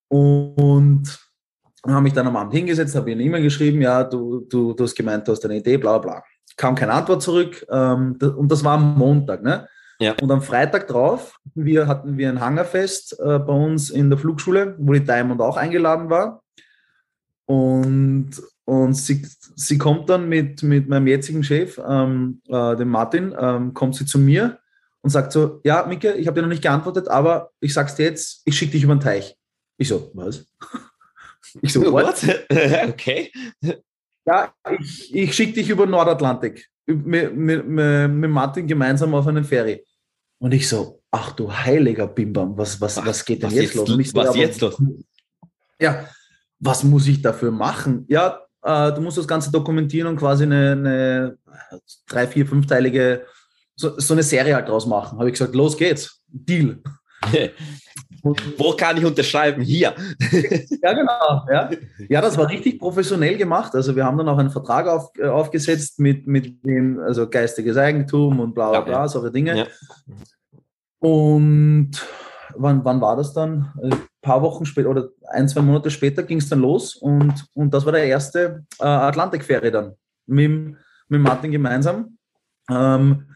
[0.08, 1.02] Und
[1.86, 4.84] habe mich dann am Abend hingesetzt, habe ihr eine E-Mail geschrieben, ja, du, du, du
[4.84, 6.22] hast gemeint, du hast eine Idee, bla bla.
[6.56, 9.42] Kam keine Antwort zurück ähm, das, und das war am Montag.
[9.42, 9.68] Ne?
[10.00, 10.14] Ja.
[10.22, 14.74] Und am Freitag drauf wir, hatten wir ein Hangerfest äh, bei uns in der Flugschule,
[14.78, 16.42] wo die Diamond auch eingeladen war.
[17.46, 18.30] Und,
[18.64, 23.72] und sie, sie kommt dann mit, mit meinem jetzigen Chef, ähm, äh, dem Martin, ähm,
[23.72, 24.58] kommt sie zu mir
[25.00, 28.04] und sagt so, ja, Micke, ich habe dir noch nicht geantwortet, aber ich sag's dir
[28.04, 29.36] jetzt, ich schicke dich über den Teich.
[29.78, 30.46] Ich so, was?
[31.62, 32.16] Ich so, what?
[32.88, 33.32] okay.
[34.26, 36.68] Ja, ich, ich schicke dich über den Nordatlantik.
[36.86, 39.82] Mit, mit, mit, Martin gemeinsam auf einen Ferry.
[40.38, 44.14] Und ich so, ach du heiliger Bimbam, was, was, was geht denn Was jetzt, los?
[44.14, 44.82] Was aber- jetzt los?
[45.80, 46.08] Ja,
[46.58, 48.04] was muss ich dafür machen?
[48.08, 51.38] Ja, äh, du musst das Ganze dokumentieren und quasi eine, eine
[52.08, 53.26] drei, vier, fünfteilige,
[53.74, 55.18] so, so eine Serie halt draus machen.
[55.18, 56.22] Habe ich gesagt, los geht's.
[56.28, 56.82] Deal.
[58.22, 59.62] Wo kann ich unterschreiben?
[59.62, 59.94] Hier.
[60.82, 61.46] Ja, genau.
[61.50, 61.70] Ja.
[62.08, 63.74] ja, das war richtig professionell gemacht.
[63.74, 67.76] Also wir haben dann auch einen Vertrag auf, äh, aufgesetzt mit, mit dem, also geistiges
[67.76, 69.08] Eigentum und bla bla bla, ja.
[69.08, 69.58] solche Dinge.
[69.58, 69.66] Ja.
[71.00, 71.90] Und
[72.54, 73.72] wann, wann war das dann?
[74.26, 77.84] Paar Wochen später oder ein, zwei Monate später ging es dann los und, und das
[77.84, 79.94] war der erste äh, Atlantikferry dann
[80.26, 80.76] mit,
[81.08, 82.18] mit Martin gemeinsam.
[82.68, 83.30] Ähm,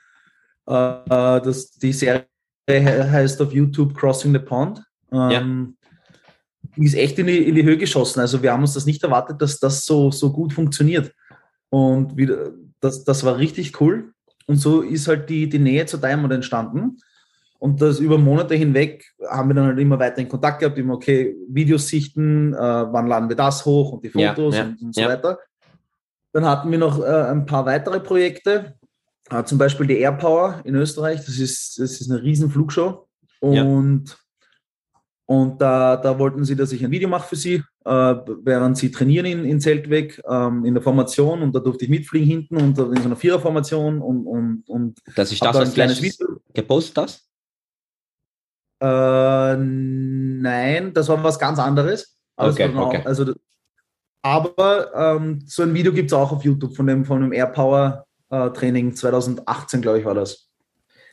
[0.67, 2.27] äh, das, die Serie
[2.69, 4.83] heißt auf YouTube Crossing the Pond.
[5.13, 5.77] Ähm,
[6.77, 8.21] Die ist echt in die, in die Höhe geschossen.
[8.21, 11.13] Also wir haben uns das nicht erwartet, dass das so, so gut funktioniert.
[11.71, 14.13] Und wieder, das, das war richtig cool.
[14.47, 16.99] Und so ist halt die, die Nähe zu Diamond entstanden.
[17.61, 20.95] Und das über Monate hinweg haben wir dann halt immer weiter in Kontakt gehabt, immer,
[20.95, 24.83] okay, Videos sichten, äh, wann laden wir das hoch und die Ja, Fotos ja, und,
[24.83, 25.09] und so ja.
[25.09, 25.39] weiter.
[26.33, 28.77] Dann hatten wir noch äh, ein paar weitere Projekte,
[29.29, 31.19] äh, zum Beispiel die Airpower in Österreich.
[31.27, 33.07] Das ist, das ist eine riesen Flugshow.
[33.43, 33.63] Ja.
[33.63, 34.17] Und,
[35.27, 37.91] und da, da wollten sie, dass ich ein Video mache für sie, äh,
[38.43, 41.43] während sie trainieren in, in Zeltweg, ähm, in der Formation.
[41.43, 45.31] Und da durfte ich mitfliegen hinten und in so einer Viererformation und, und, und Das
[45.31, 46.41] ist hab das, ein kleines Video.
[46.55, 47.30] gepostet hast?
[48.81, 52.19] Äh, nein, das war was ganz anderes.
[52.37, 53.03] Also Okay, okay.
[53.05, 53.35] Also,
[54.23, 58.07] aber ähm, so ein Video gibt es auch auf YouTube von dem, von dem Airpower
[58.31, 60.49] äh, Training 2018, glaube ich, war das.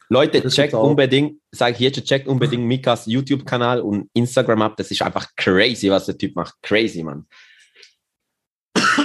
[0.10, 4.78] Leute, Das checkt unbedingt, sage ich jetzt, checkt unbedingt Mikas YouTube-Kanal und Instagram ab.
[4.78, 6.56] Das ist einfach crazy, was der Typ macht.
[6.62, 7.28] Crazy, Mann.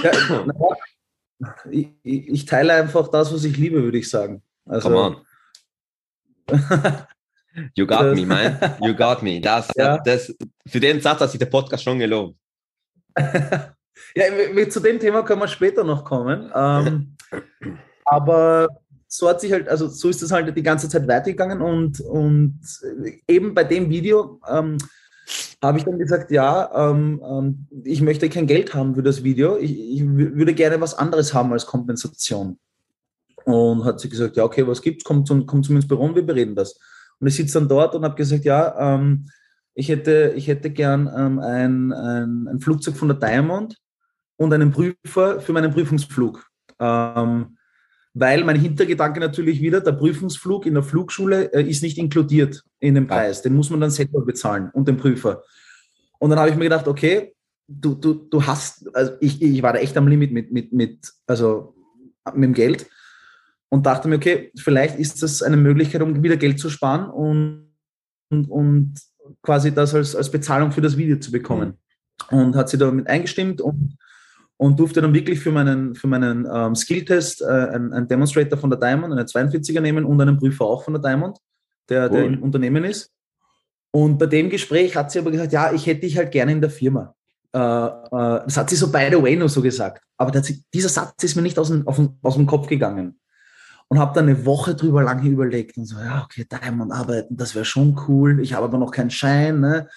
[0.01, 0.11] Ja,
[1.39, 4.41] na, ich, ich ich teile einfach das, was ich liebe, würde ich sagen.
[4.65, 5.17] Also, Come on.
[7.75, 8.57] You got me, man.
[8.81, 9.39] You got me.
[9.39, 9.97] Das, Ja.
[9.97, 10.33] das,
[10.67, 12.35] für den Satz hat sich der Podcast schon gelobt.
[14.15, 16.51] ja, zu dem Thema können wir später noch kommen.
[16.55, 17.15] Ähm,
[18.05, 18.67] aber
[19.07, 22.59] so hat sich halt, also so ist es halt die ganze Zeit weitergegangen und, und
[23.27, 24.77] eben bei dem Video ähm,
[25.63, 29.57] habe ich dann gesagt, ja, ähm, ähm, ich möchte kein Geld haben für das Video.
[29.57, 32.57] Ich, ich wü- würde gerne was anderes haben als Kompensation.
[33.45, 35.03] Und hat sie gesagt, ja, okay, was gibt's?
[35.03, 36.79] Komm, zum, komm zu mir ins Büro und wir bereden das.
[37.19, 39.27] Und ich sitze dann dort und habe gesagt, ja, ähm,
[39.75, 43.77] ich hätte, ich hätte gern ähm, ein, ein, ein Flugzeug von der Diamond
[44.37, 46.45] und einen Prüfer für meinen Prüfungsflug.
[46.79, 47.57] Ähm,
[48.13, 52.93] weil mein Hintergedanke natürlich wieder, der Prüfungsflug in der Flugschule äh, ist nicht inkludiert in
[52.95, 53.41] den Preis.
[53.41, 55.43] Den muss man dann selber bezahlen und den Prüfer.
[56.19, 57.33] Und dann habe ich mir gedacht, okay,
[57.67, 61.11] du, du, du hast, also ich, ich war da echt am Limit mit, mit, mit,
[61.25, 61.75] also
[62.33, 62.85] mit dem Geld
[63.73, 67.73] und dachte mir, okay, vielleicht ist das eine Möglichkeit, um wieder Geld zu sparen und,
[68.29, 68.93] und, und
[69.41, 71.79] quasi das als, als Bezahlung für das Video zu bekommen.
[72.29, 73.97] Und hat sie damit eingestimmt und,
[74.57, 78.69] und durfte dann wirklich für meinen, für meinen ähm, Skilltest äh, einen, einen Demonstrator von
[78.69, 81.39] der Diamond, einen 42er nehmen und einen Prüfer auch von der Diamond,
[81.89, 82.33] der, der Cool.
[82.35, 83.11] im Unternehmen ist.
[83.89, 86.61] Und bei dem Gespräch hat sie aber gesagt, ja, ich hätte dich halt gerne in
[86.61, 87.15] der Firma.
[87.51, 87.89] Äh, äh,
[88.45, 90.03] das hat sie so by the way nur so gesagt.
[90.15, 93.19] Aber das, dieser Satz ist mir nicht aus dem, aus dem, aus dem Kopf gegangen.
[93.89, 97.53] Und habe dann eine Woche drüber lange überlegt und so, ja, okay, Diamond arbeiten, das
[97.53, 98.39] wäre schon cool.
[98.39, 99.87] Ich habe aber noch keinen Schein, ne?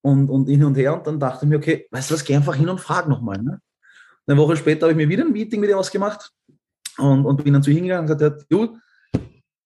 [0.00, 0.94] Und, und hin und her.
[0.94, 3.38] Und dann dachte ich mir, okay, weißt du was, geh einfach hin und frag nochmal,
[3.38, 3.60] ne?
[4.26, 6.30] Eine Woche später habe ich mir wieder ein Meeting mit ihr ausgemacht
[6.98, 8.78] und, und bin dann zu ihr hingegangen und gesagt, du,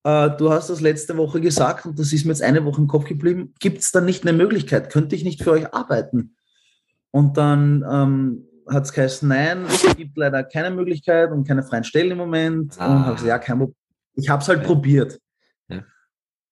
[0.05, 2.87] äh, du hast das letzte Woche gesagt und das ist mir jetzt eine Woche im
[2.87, 3.53] Kopf geblieben.
[3.61, 4.91] Gibt es da nicht eine Möglichkeit?
[4.91, 6.37] Könnte ich nicht für euch arbeiten?
[7.11, 11.85] Und dann ähm, hat es geheißen, nein, es gibt leider keine Möglichkeit und keine freien
[11.85, 12.75] Stellen im Moment.
[12.79, 12.87] Ah.
[12.87, 13.77] Und habe gesagt, ja, kein Problem.
[14.15, 15.21] Ich habe es halt probiert.
[15.69, 15.85] Ja.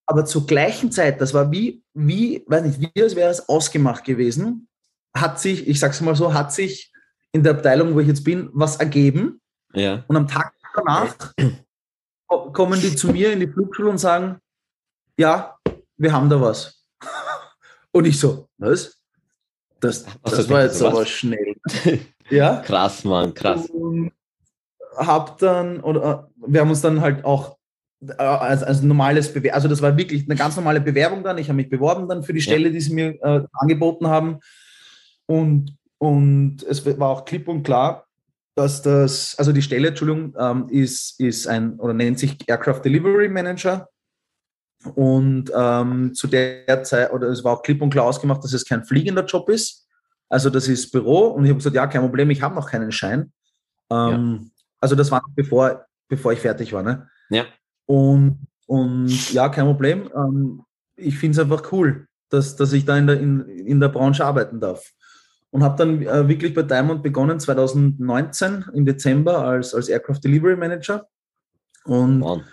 [0.07, 4.05] Aber zur gleichen Zeit, das war wie, wie, weiß nicht, wie als wäre es ausgemacht
[4.05, 4.69] gewesen,
[5.17, 6.93] hat sich, ich sag's mal so, hat sich
[7.33, 9.41] in der Abteilung, wo ich jetzt bin, was ergeben.
[9.73, 10.05] Ja.
[10.07, 11.17] Und am Tag danach
[12.27, 14.39] ko- kommen die zu mir in die Flugschule und sagen,
[15.17, 15.57] ja,
[15.97, 16.85] wir haben da was.
[17.93, 19.01] Und ich so, was?
[19.85, 21.57] Das, das war jetzt aber schnell.
[22.31, 22.63] Ja.
[22.65, 23.69] Krass, Mann, krass.
[23.69, 24.11] Und
[24.97, 27.59] hab dann, oder äh, wir haben uns dann halt auch
[28.01, 31.37] äh, als, als normales Bewerbung, also das war wirklich eine ganz normale Bewerbung dann.
[31.37, 34.39] Ich habe mich beworben dann für die Stelle, die sie mir äh, angeboten haben.
[35.27, 38.07] Und, und es war auch klipp und klar,
[38.55, 43.29] dass das, also die Stelle, Entschuldigung, ähm, ist, ist ein oder nennt sich Aircraft Delivery
[43.29, 43.91] Manager.
[44.95, 48.65] Und ähm, zu der Zeit, oder es war auch klipp und klar ausgemacht, dass es
[48.65, 49.87] kein fliegender Job ist.
[50.29, 52.93] Also das ist Büro und ich habe gesagt, ja, kein Problem, ich habe noch keinen
[52.93, 53.33] Schein.
[53.91, 56.83] Ähm, Also das war bevor, bevor ich fertig war.
[56.83, 57.09] Ne?
[57.31, 57.45] Ja.
[57.87, 60.11] Und, und ja, kein Problem.
[60.15, 60.63] Ähm,
[60.97, 64.25] ich finde es einfach cool, dass, dass ich da in der, in, in der Branche
[64.25, 64.93] arbeiten darf.
[65.51, 70.57] Und habe dann äh, wirklich bei Diamond begonnen, 2019 im Dezember als, als Aircraft Delivery
[70.57, 71.07] Manager.
[71.85, 72.45] Und, Mann.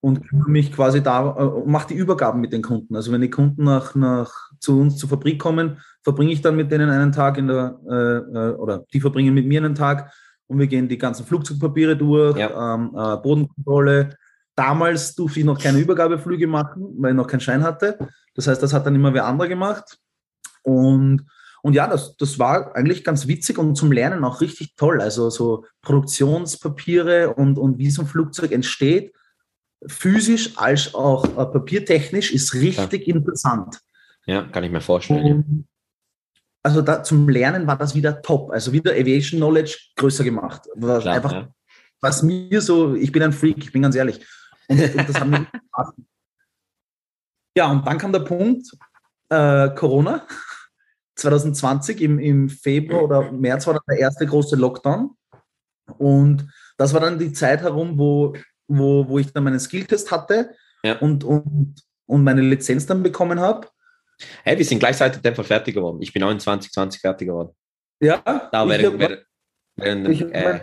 [0.00, 2.94] Und kümmere mich quasi da, äh, mache die Übergaben mit den Kunden.
[2.94, 6.70] Also wenn die Kunden nach, nach, zu uns zur Fabrik kommen, verbringe ich dann mit
[6.70, 10.12] denen einen Tag in der, äh, äh, oder die verbringen mit mir einen Tag
[10.46, 12.74] und wir gehen die ganzen Flugzeugpapiere durch, Ja.
[12.74, 14.16] ähm, äh, Bodenkontrolle.
[14.54, 17.98] Damals durfte ich noch keine Übergabeflüge machen, weil ich noch keinen Schein hatte.
[18.34, 19.98] Das heißt, das hat dann immer wer andere gemacht.
[20.62, 21.26] Und,
[21.62, 25.00] und ja, das, das war eigentlich ganz witzig und zum Lernen auch richtig toll.
[25.00, 29.12] Also so Produktionspapiere und, und wie so ein Flugzeug entsteht
[29.86, 33.80] physisch als auch äh, papiertechnisch ist richtig interessant.
[34.26, 35.26] Ja, kann ich mir vorstellen.
[35.26, 35.34] Ja.
[35.34, 35.68] Und
[36.62, 38.50] also da, zum Lernen war das wieder top.
[38.50, 40.62] Also wieder Aviation Knowledge größer gemacht.
[40.78, 41.48] Klar, einfach, ja.
[42.00, 44.26] was mir so, ich bin ein Freak, ich bin ganz ehrlich.
[44.68, 45.94] Und, und das mir Spaß.
[47.56, 48.66] Ja, und dann kam der Punkt,
[49.28, 50.26] äh, Corona
[51.16, 55.16] 2020 im, im Februar oder März war dann der erste große Lockdown.
[55.98, 58.34] Und das war dann die Zeit herum, wo,
[58.68, 60.50] wo, wo ich dann meinen Skilltest hatte
[60.84, 60.98] Ja.
[60.98, 61.74] und, und,
[62.06, 63.68] und meine Lizenz dann bekommen habe.
[64.44, 65.98] Hey, wir sind gleichzeitig Fall fertig geworden.
[66.00, 67.50] Ich bin 29, 20 fertig geworden.
[68.00, 69.24] Ja, Da hab- während,
[69.76, 70.60] während Ich äh, mein,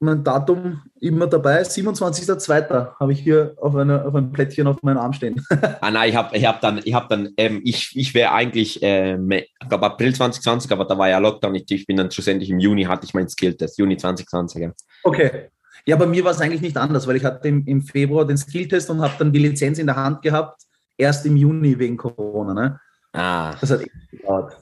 [0.00, 2.98] mein Datum immer dabei, 27.02.
[2.98, 5.36] habe ich hier auf, einer, auf einem Plättchen auf meinem Arm stehen.
[5.80, 8.78] Ah nein, ich habe ich hab dann, ich habe dann, ähm, ich, ich wäre eigentlich,
[8.82, 11.54] ähm, ich glaube April 2020, aber da war ja Lockdown.
[11.54, 14.62] Ich, ich bin dann schlussendlich im Juni hatte ich meinen Skilltest, Juni 2020.
[14.62, 14.72] Ja.
[15.04, 15.50] Okay.
[15.86, 18.38] Ja, bei mir war es eigentlich nicht anders, weil ich hatte im, im Februar den
[18.38, 20.62] Skilltest und habe dann die Lizenz in der Hand gehabt,
[20.96, 22.54] erst im Juni wegen Corona.
[22.54, 22.80] Ne?
[23.12, 24.56] Ah, Das hat echt gedauert.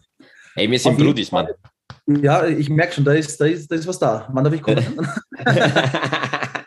[0.56, 1.46] ey, wir sind Brudis, Mann.
[2.06, 4.28] Ja, ich merke schon, da ist, da, ist, da ist was da.
[4.32, 5.08] Wann darf ich kommen?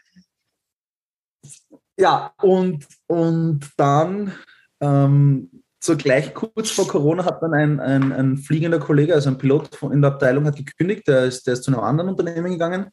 [1.98, 4.34] Ja, und, und dann
[4.82, 9.38] ähm, so gleich kurz vor Corona hat dann ein, ein, ein fliegender Kollege, also ein
[9.38, 12.52] Pilot von, in der Abteilung, hat gekündigt, der ist, der ist zu einem anderen Unternehmen
[12.52, 12.88] gegangen.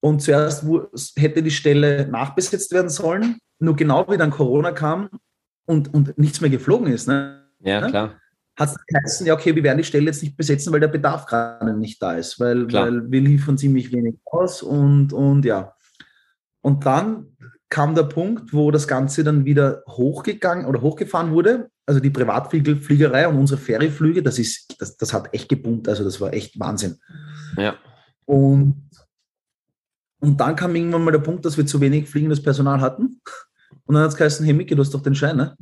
[0.00, 0.64] Und zuerst
[1.16, 5.08] hätte die Stelle nachbesetzt werden sollen, nur genau wie dann Corona kam
[5.66, 8.14] und, und nichts mehr geflogen ist, ne, ja, klar.
[8.56, 11.26] hat es geheißen, ja, okay, wir werden die Stelle jetzt nicht besetzen, weil der Bedarf
[11.26, 12.86] gerade nicht da ist, weil, Klar.
[12.86, 15.74] weil wir liefern ziemlich wenig aus und, und ja.
[16.60, 17.36] Und dann
[17.68, 21.70] kam der Punkt, wo das Ganze dann wieder hochgegangen oder hochgefahren wurde.
[21.86, 25.88] Also die Privatfliegerei und unsere Ferienflüge, das ist, das, das hat echt geboomt.
[25.88, 26.98] Also das war echt Wahnsinn.
[27.56, 27.76] Ja.
[28.24, 28.88] Und,
[30.20, 33.20] und dann kam irgendwann mal der Punkt, dass wir zu wenig fliegendes Personal hatten.
[33.86, 35.56] Und dann hat es geheißen, hey Miki, du hast doch den Schein, ne?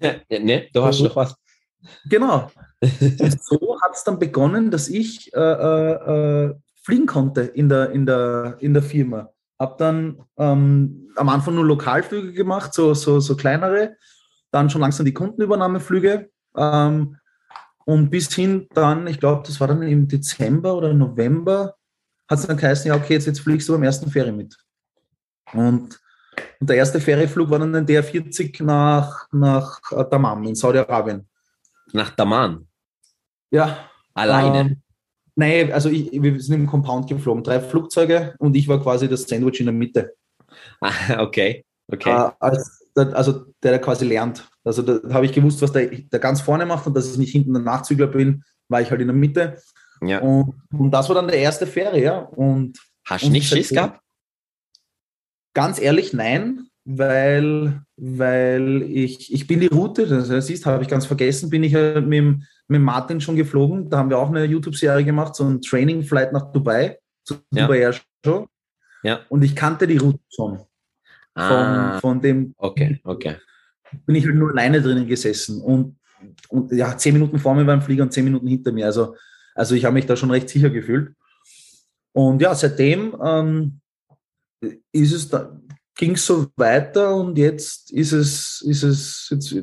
[0.00, 0.14] ja.
[0.38, 1.34] Ne, du hast doch was.
[2.08, 2.50] Genau.
[2.80, 7.90] Und so hat es dann begonnen, dass ich äh, äh, äh, fliegen konnte in der,
[7.90, 9.30] in der, in der Firma.
[9.58, 13.96] Habe dann ähm, am Anfang nur Lokalflüge gemacht, so, so, so kleinere,
[14.50, 17.16] dann schon langsam die Kundenübernahmeflüge ähm,
[17.84, 21.74] und bis hin dann, ich glaube, das war dann im Dezember oder November,
[22.30, 24.56] hat es dann geheißen, ja okay, jetzt, jetzt fliegst du beim ersten Ferie mit.
[25.52, 26.00] Und,
[26.60, 31.28] und der erste Ferieflug war dann ein DR40 nach, nach äh, Dammam in Saudi-Arabien.
[31.92, 32.68] Nach Daman.
[33.50, 34.60] Ja, Alleine.
[34.60, 34.82] Ähm,
[35.34, 39.22] nein, also ich, wir sind im Compound geflogen, drei Flugzeuge und ich war quasi das
[39.22, 40.14] Sandwich in der Mitte.
[40.80, 41.64] Ah, okay.
[41.86, 42.10] Okay.
[42.10, 44.48] Äh, als, also der, der quasi lernt.
[44.64, 47.32] Also da habe ich gewusst, was der, der ganz vorne macht und dass ich nicht
[47.32, 49.58] hinten der Nachzügler bin, war ich halt in der Mitte.
[50.02, 50.20] Ja.
[50.20, 52.18] Und, und das war dann der erste Ferie, ja.
[52.18, 54.00] Und Hast du nicht Schiss gehabt?
[55.54, 61.06] ganz ehrlich, nein, weil, weil ich, ich bin die Route, das siehst, habe ich ganz
[61.06, 63.90] vergessen, bin ich ja mit, mit Martin schon geflogen.
[63.90, 67.66] Da haben wir auch eine YouTube-Serie gemacht, so ein Training-Flight nach Dubai, zu Ja.
[67.66, 68.46] Dubai Air Show.
[69.02, 69.20] Ja.
[69.28, 70.58] Und ich kannte die Route schon.
[70.58, 70.66] Von,
[71.36, 73.36] Ah, von dem okay, okay.
[74.04, 75.62] bin ich halt nur alleine drinnen gesessen.
[75.62, 75.96] Und,
[76.48, 78.86] und ja, zehn Minuten vor mir war ein Flieger und zehn Minuten hinter mir.
[78.86, 79.14] Also,
[79.54, 81.12] also ich habe mich da schon recht sicher gefühlt.
[82.12, 83.80] Und ja, seitdem ähm,
[84.92, 85.58] ist es da,
[85.96, 89.54] ging es so weiter und jetzt ist es, ist es, jetzt,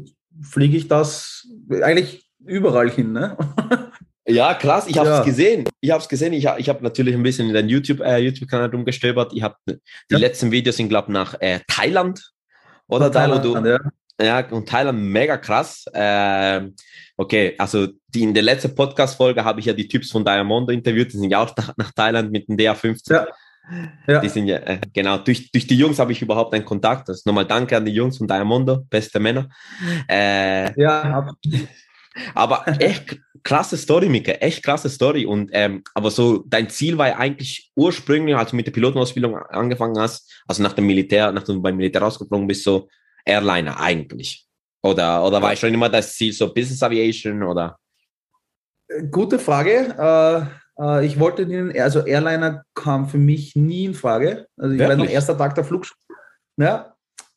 [0.41, 1.47] fliege ich das
[1.81, 3.11] eigentlich überall hin.
[3.13, 3.37] Ne?
[4.29, 5.23] Ja, krass, ich habe es Ja.
[5.23, 5.69] gesehen.
[5.79, 6.33] Ich habe es gesehen.
[6.33, 9.31] Ich, ich habe natürlich ein bisschen in den YouTube, äh, YouTube-Kanal rumgestöbert.
[9.31, 10.17] Ich habe die Ja.
[10.17, 12.33] letzten Videos sind, glaube ich, nach äh, Thailand.
[12.89, 13.55] Oder da, wo du.
[13.65, 13.79] ja.
[14.19, 15.85] Ja, und Thailand mega krass.
[15.93, 16.75] Ähm,
[17.17, 21.13] okay, also die, in der letzten Podcast-Folge habe ich ja die Typs von Diamondo interviewt.
[21.13, 23.13] Die sind ja auch nach, Thailand mit dem DA15.
[23.13, 23.27] Ja.
[24.07, 24.21] Ja.
[24.21, 27.09] Die sind ja, äh, genau, durch, durch die Jungs habe ich überhaupt einen Kontakt.
[27.09, 29.49] Das ist nochmal danke an die Jungs von Diamondo, beste Männer.
[30.09, 31.31] Äh, ja, ab-
[32.33, 35.25] aber echt krasse Story, Mika, echt krasse Story.
[35.25, 39.35] Und ähm, aber so, dein Ziel war ja eigentlich ursprünglich, als du mit der Pilotenausbildung
[39.37, 42.87] angefangen hast, also nach dem Militär, nachdem du beim Militär rausgeflogen bist, so
[43.27, 44.45] Airliner eigentlich.
[44.83, 47.77] Oder, oder war schon immer das Ziel so Business Aviation oder?
[49.11, 49.95] Gute Frage.
[49.97, 54.47] Äh, äh, ich wollte den, also Airliner kam für mich nie in Frage.
[54.57, 55.13] Also ich weiß noch, Wirklich?
[55.13, 55.99] erster Tag der Flugschule.
[56.57, 56.95] Ja,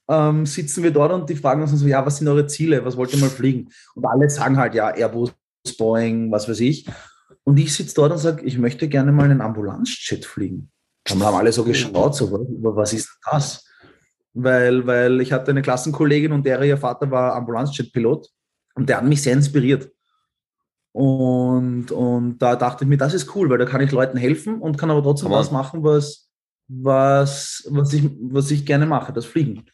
[0.09, 2.85] ähm, sitzen wir dort und die fragen uns so, ja, was sind eure Ziele?
[2.85, 3.71] Was wollt ihr mal fliegen?
[3.95, 5.33] Und alle sagen halt, ja, Airbus,
[5.79, 6.87] Boeing, was weiß ich.
[7.45, 10.71] Und ich sitze dort und sage, ich möchte gerne mal einen Ambulanzjet fliegen.
[11.05, 13.65] Dann haben alle so geschaut, so, was ist das?
[14.33, 18.29] Weil, weil ich hatte eine Klassenkollegin und der ihr Vater war Ambulanzjet-Pilot
[18.75, 19.91] und der hat mich sehr inspiriert.
[20.93, 24.61] Und, und da dachte ich mir, das ist cool, weil da kann ich Leuten helfen
[24.61, 26.31] und kann aber trotzdem das machen, was,
[26.69, 29.67] was, was, ich, was ich gerne mache, das Fliegen.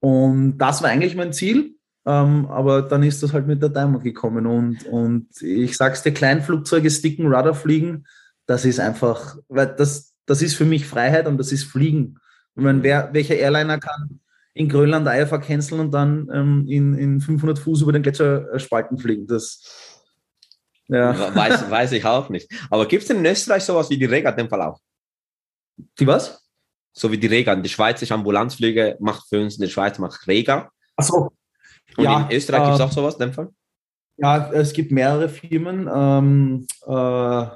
[0.00, 4.04] Und das war eigentlich mein Ziel, ähm, aber dann ist das halt mit der Diamond
[4.04, 4.46] gekommen.
[4.46, 8.04] Und, und ich sag's dir, Kleinflugzeuge, Sticken, Rudder fliegen,
[8.46, 12.18] das ist einfach, weil das, das ist für mich Freiheit und das ist Fliegen.
[12.58, 14.18] Und wenn wer, welcher Airliner kann
[14.52, 19.28] in Grönland Eier canceln und dann ähm, in, in 500 Fuß über den Gletscherspalten fliegen,
[19.28, 19.62] das,
[20.88, 21.34] ja.
[21.36, 22.50] Weiß, weiß ich auch nicht.
[22.68, 24.80] Aber gibt es in Österreich sowas wie die Rega in dem Fall auch?
[26.00, 26.44] Die was?
[26.92, 27.54] So wie die Rega.
[27.54, 30.68] Die schweizerische Ambulanzflüge macht für uns in der Schweiz macht Rega.
[30.96, 31.30] Achso.
[31.96, 33.50] Und ja, in Österreich äh, gibt es auch sowas in dem Fall?
[34.16, 35.88] Ja, es gibt mehrere Firmen.
[35.94, 37.46] Ähm, äh,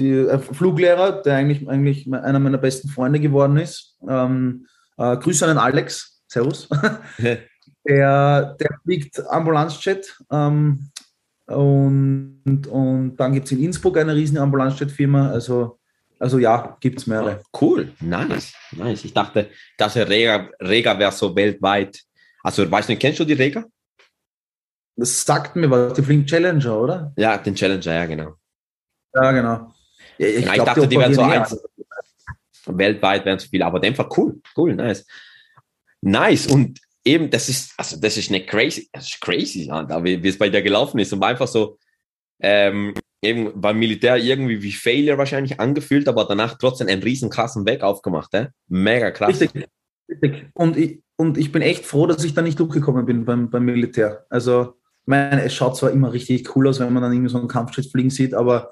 [0.00, 3.96] die, äh, Fluglehrer, der eigentlich, eigentlich einer meiner besten Freunde geworden ist.
[4.08, 6.22] Ähm, äh, Grüße an den Alex.
[6.26, 6.68] Servus.
[7.18, 10.18] der, der fliegt Ambulanzjet.
[10.30, 10.90] Ähm,
[11.46, 15.30] und, und dann gibt es in Innsbruck eine riesen Ambulanzjet-Firma.
[15.30, 15.80] Also
[16.20, 17.42] also ja, gibt es mehrere.
[17.58, 19.04] Cool, nice, nice.
[19.06, 21.98] Ich dachte, dass Rega, Rega wäre so weltweit.
[22.42, 23.64] Also, weißt du, kennst du die Rega?
[24.96, 27.12] Das sagt mir was, die fliegen Challenger, oder?
[27.16, 28.34] Ja, den Challenger, ja, genau.
[29.14, 29.72] Ja, genau.
[30.20, 31.56] Ja, ich, ja, ich dachte, die, wären so eins.
[32.66, 35.06] Weltweit wären zu viele, aber Fall cool, cool, nice.
[36.02, 36.46] Nice.
[36.46, 40.36] Und eben, das ist, also das ist eine crazy, das ist crazy, wie, wie es
[40.36, 41.14] bei dir gelaufen ist.
[41.14, 41.78] Und einfach so,
[42.40, 47.64] ähm, eben beim Militär irgendwie wie Failure wahrscheinlich angefühlt, aber danach trotzdem einen riesen krassen
[47.64, 48.34] Weg aufgemacht.
[48.34, 48.48] Eh?
[48.68, 49.40] Mega krass.
[49.40, 49.68] Richtig,
[50.06, 50.50] richtig.
[50.52, 53.64] Und ich, und ich bin echt froh, dass ich da nicht durchgekommen bin beim, beim
[53.64, 54.26] Militär.
[54.28, 57.38] Also, ich meine, es schaut zwar immer richtig cool aus, wenn man dann irgendwie so
[57.38, 58.70] einen Kampfjet fliegen sieht, aber,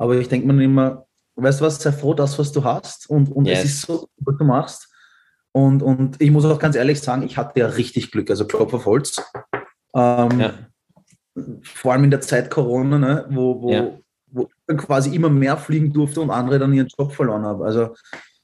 [0.00, 3.30] aber ich denke mir immer, weißt du was, sei froh, das, was du hast und,
[3.30, 3.58] und yes.
[3.60, 4.88] es ist so, was du machst.
[5.52, 8.72] Und, und ich muss auch ganz ehrlich sagen, ich hatte ja richtig Glück, also Klopf
[8.72, 9.22] auf Holz.
[9.94, 10.54] Ähm, ja
[11.62, 13.98] vor allem in der Zeit Corona, ne, wo, wo, ja.
[14.26, 17.62] wo ich dann quasi immer mehr fliegen durfte und andere dann ihren Job verloren haben.
[17.62, 17.94] Also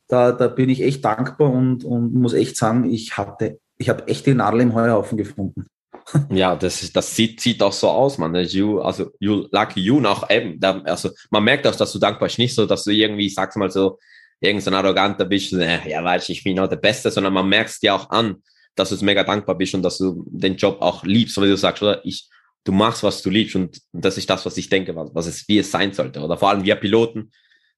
[0.09, 4.07] da, da bin ich echt dankbar und, und muss echt sagen, ich hatte, ich habe
[4.09, 5.67] echt die Nadel im Heuhaufen gefunden.
[6.31, 8.35] Ja, das, das sieht, sieht auch so aus, man.
[8.35, 12.39] You, also, you, lucky you, auch eben, also, man merkt auch, dass du dankbar bist,
[12.39, 13.99] nicht so, dass du irgendwie, sagst mal so,
[14.41, 17.49] irgend so ein arroganter bist, äh, ja, weiß ich, bin auch der Beste, sondern man
[17.49, 18.43] merkt dir auch an,
[18.75, 21.83] dass du mega dankbar bist und dass du den Job auch liebst, wie du sagst,
[21.83, 22.05] oder?
[22.05, 22.29] Ich,
[22.65, 25.49] du machst, was du liebst und das ist das, was ich denke, was, was es,
[25.49, 26.21] wie es sein sollte.
[26.21, 27.31] Oder vor allem wir Piloten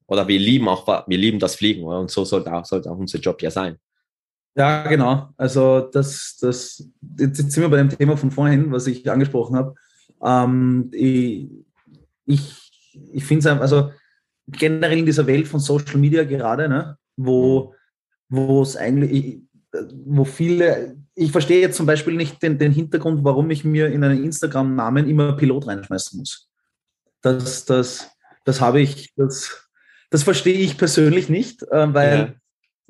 [0.06, 2.00] oder wir lieben auch, wir lieben das Fliegen oder?
[2.00, 3.78] und so sollte auch, sollte auch unser Job ja sein.
[4.58, 5.28] Ja, genau.
[5.36, 6.84] Also das, das,
[7.16, 9.74] jetzt sind wir bei dem Thema von vorhin, was ich angesprochen habe.
[10.22, 11.48] Ähm, ich
[12.26, 13.92] ich, ich finde es also
[14.48, 17.74] generell in dieser Welt von Social Media gerade, ne, wo
[18.28, 19.42] wo es eigentlich,
[20.04, 24.04] wo viele ich verstehe jetzt zum Beispiel nicht den, den Hintergrund, warum ich mir in
[24.04, 26.48] einen Instagram-Namen immer Pilot reinschmeißen muss.
[27.22, 28.10] Das, das,
[28.44, 29.68] das habe ich, das,
[30.10, 32.34] das verstehe ich persönlich nicht, äh, weil ja.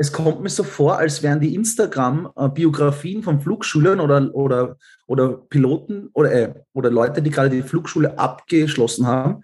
[0.01, 4.77] Es kommt mir so vor, als wären die Instagram-Biografien von Flugschülern oder, oder,
[5.09, 9.43] oder Piloten oder, äh, oder Leute, die gerade die Flugschule abgeschlossen haben,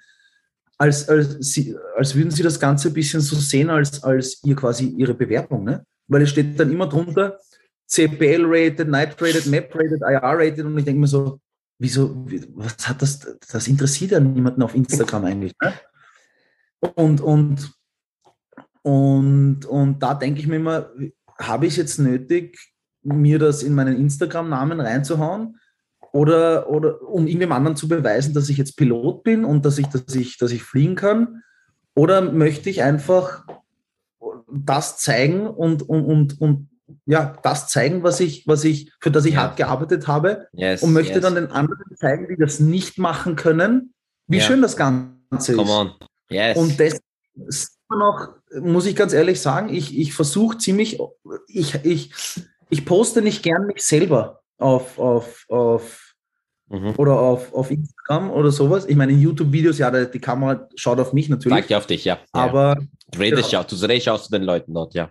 [0.78, 4.54] als, als, sie, als würden sie das Ganze ein bisschen so sehen, als, als ihr
[4.54, 5.64] quasi ihre Bewerbung.
[5.64, 5.84] Ne?
[6.06, 7.40] Weil es steht dann immer drunter,
[7.88, 11.40] CPL-rated, Night-rated, Map-rated, IR-rated und ich denke mir so,
[11.80, 13.18] wieso, was hat das,
[13.50, 15.52] das interessiert ja niemanden auf Instagram eigentlich.
[15.60, 15.72] Ne?
[16.94, 17.72] Und, und,
[18.84, 20.90] und, und da denke ich mir immer,
[21.38, 22.58] habe ich es jetzt nötig,
[23.02, 25.58] mir das in meinen Instagram-Namen reinzuhauen?
[26.12, 29.86] Oder, oder um irgendwem anderen zu beweisen, dass ich jetzt Pilot bin und dass ich,
[29.86, 31.42] dass ich, dass ich fliegen kann?
[31.94, 33.46] Oder möchte ich einfach
[34.52, 36.68] das zeigen und, und, und, und
[37.06, 39.40] ja, das zeigen, was ich, was ich, für das ich ja.
[39.40, 41.22] hart gearbeitet habe yes, und möchte yes.
[41.22, 43.94] dann den anderen zeigen, die das nicht machen können,
[44.26, 44.42] wie ja.
[44.42, 45.70] schön das Ganze Come ist.
[45.70, 45.92] On.
[46.28, 46.58] Yes.
[46.58, 47.00] Und das
[47.48, 48.28] ist noch,
[48.60, 50.98] muss ich ganz ehrlich sagen, ich, ich versuche ziemlich,
[51.48, 52.10] ich, ich,
[52.70, 56.14] ich poste nicht gern mich selber auf, auf, auf
[56.68, 56.94] mhm.
[56.96, 58.86] oder auf, auf Instagram oder sowas.
[58.86, 61.58] Ich meine, in YouTube-Videos, ja, die Kamera schaut auf mich natürlich.
[61.58, 62.18] Zeigt ja auf dich, ja.
[62.32, 62.76] Aber
[63.10, 65.10] du redest ja, du redest auch zu den Leuten dort, ja.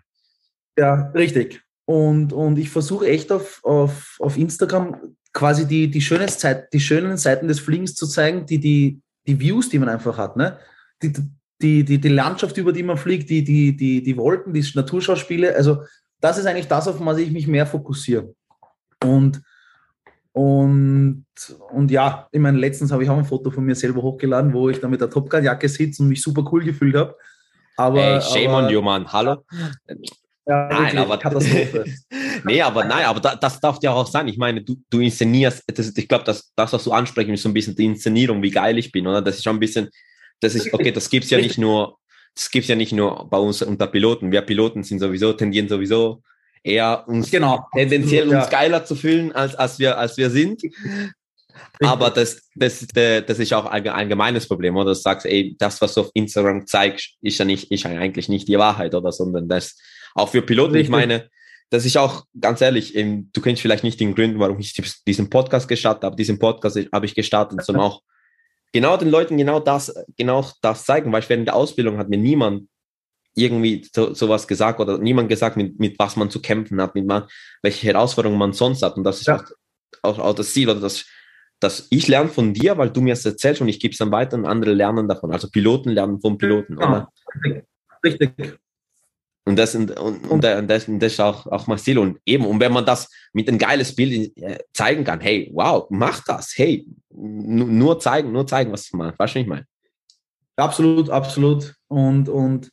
[0.77, 1.61] Ja, richtig.
[1.85, 6.79] Und, und ich versuche echt auf, auf, auf Instagram quasi die, die, schönen Zeit, die
[6.79, 10.37] schönen Seiten des Fliegens zu zeigen, die, die, die Views, die man einfach hat.
[10.37, 10.57] Ne?
[11.01, 11.13] Die,
[11.61, 15.55] die, die, die Landschaft, über die man fliegt, die, die, die, die Wolken, die Naturschauspiele.
[15.55, 15.83] Also
[16.19, 18.33] das ist eigentlich das, auf was ich mich mehr fokussiere.
[19.03, 19.41] Und,
[20.31, 21.25] und,
[21.71, 24.69] und ja, ich meine, letztens habe ich auch ein Foto von mir selber hochgeladen, wo
[24.69, 27.15] ich da mit der Top Gun-Jacke sitze und mich super cool gefühlt habe.
[27.75, 29.11] Aber, hey, shame aber, on you, man.
[29.11, 29.43] Hallo?
[30.45, 31.85] Ja, nein, aber Katastrophe.
[32.43, 34.27] nee, aber nein, aber da, das darf ja auch sein.
[34.27, 37.49] Ich meine, du, du inszenierst, das, ich glaube, das, das, was du ansprechen, ist so
[37.49, 39.21] ein bisschen die Inszenierung, wie geil ich bin, oder?
[39.21, 39.89] Das ist schon ein bisschen,
[40.39, 41.97] das ist, okay, das gibt es ja nicht nur,
[42.35, 44.31] das gibt's ja nicht nur bei uns unter Piloten.
[44.31, 46.21] Wir Piloten sind sowieso, tendieren sowieso
[46.63, 47.65] eher uns Genau.
[47.73, 48.41] tendenziell Ja.
[48.41, 50.61] uns geiler zu fühlen, als, als, wir, als wir sind.
[51.81, 54.91] Aber das, das, das, ist auch ein allgemeines Problem, oder?
[54.91, 58.29] Du sagst, ey, das, was du auf Instagram zeigst, ist ja nicht, ist ja eigentlich
[58.29, 59.11] nicht die Wahrheit, oder?
[59.11, 59.77] Sondern das,
[60.15, 61.29] auch für Piloten, ich meine,
[61.69, 64.73] das ist auch ganz ehrlich, du kennst vielleicht nicht den Grund, warum ich
[65.07, 66.15] diesen Podcast gestartet habe.
[66.15, 68.01] Diesen Podcast habe ich gestartet, sondern auch
[68.73, 72.17] genau den Leuten genau das, genau das zeigen, weil ich während der Ausbildung hat mir
[72.17, 72.67] niemand
[73.35, 77.05] irgendwie so, sowas gesagt oder niemand gesagt, mit, mit was man zu kämpfen hat, mit
[77.07, 77.23] man,
[77.61, 78.97] welche Herausforderungen man sonst hat.
[78.97, 79.37] Und das ist Ja.
[80.01, 81.05] auch, auch, auch das Ziel, oder das,
[81.59, 84.11] dass ich lerne von dir, weil du mir es erzählst und ich gebe es dann
[84.11, 85.31] weiter und andere lernen davon.
[85.31, 86.87] Also Piloten lernen vom Piloten, Ja.
[86.87, 87.13] oder?
[88.03, 88.59] Richtig.
[89.45, 91.97] Und das, und, und, und, das, und das ist auch, auch mein Ziel.
[91.97, 95.85] Und eben, und wenn man das mit ein geiles Bild äh, zeigen kann, hey, wow,
[95.89, 99.19] mach das, hey, nu- nur zeigen, nur zeigen, was du machst.
[99.19, 99.65] Weißt du, was ich meine?
[100.55, 101.75] Absolut, absolut.
[101.89, 102.67] Und, und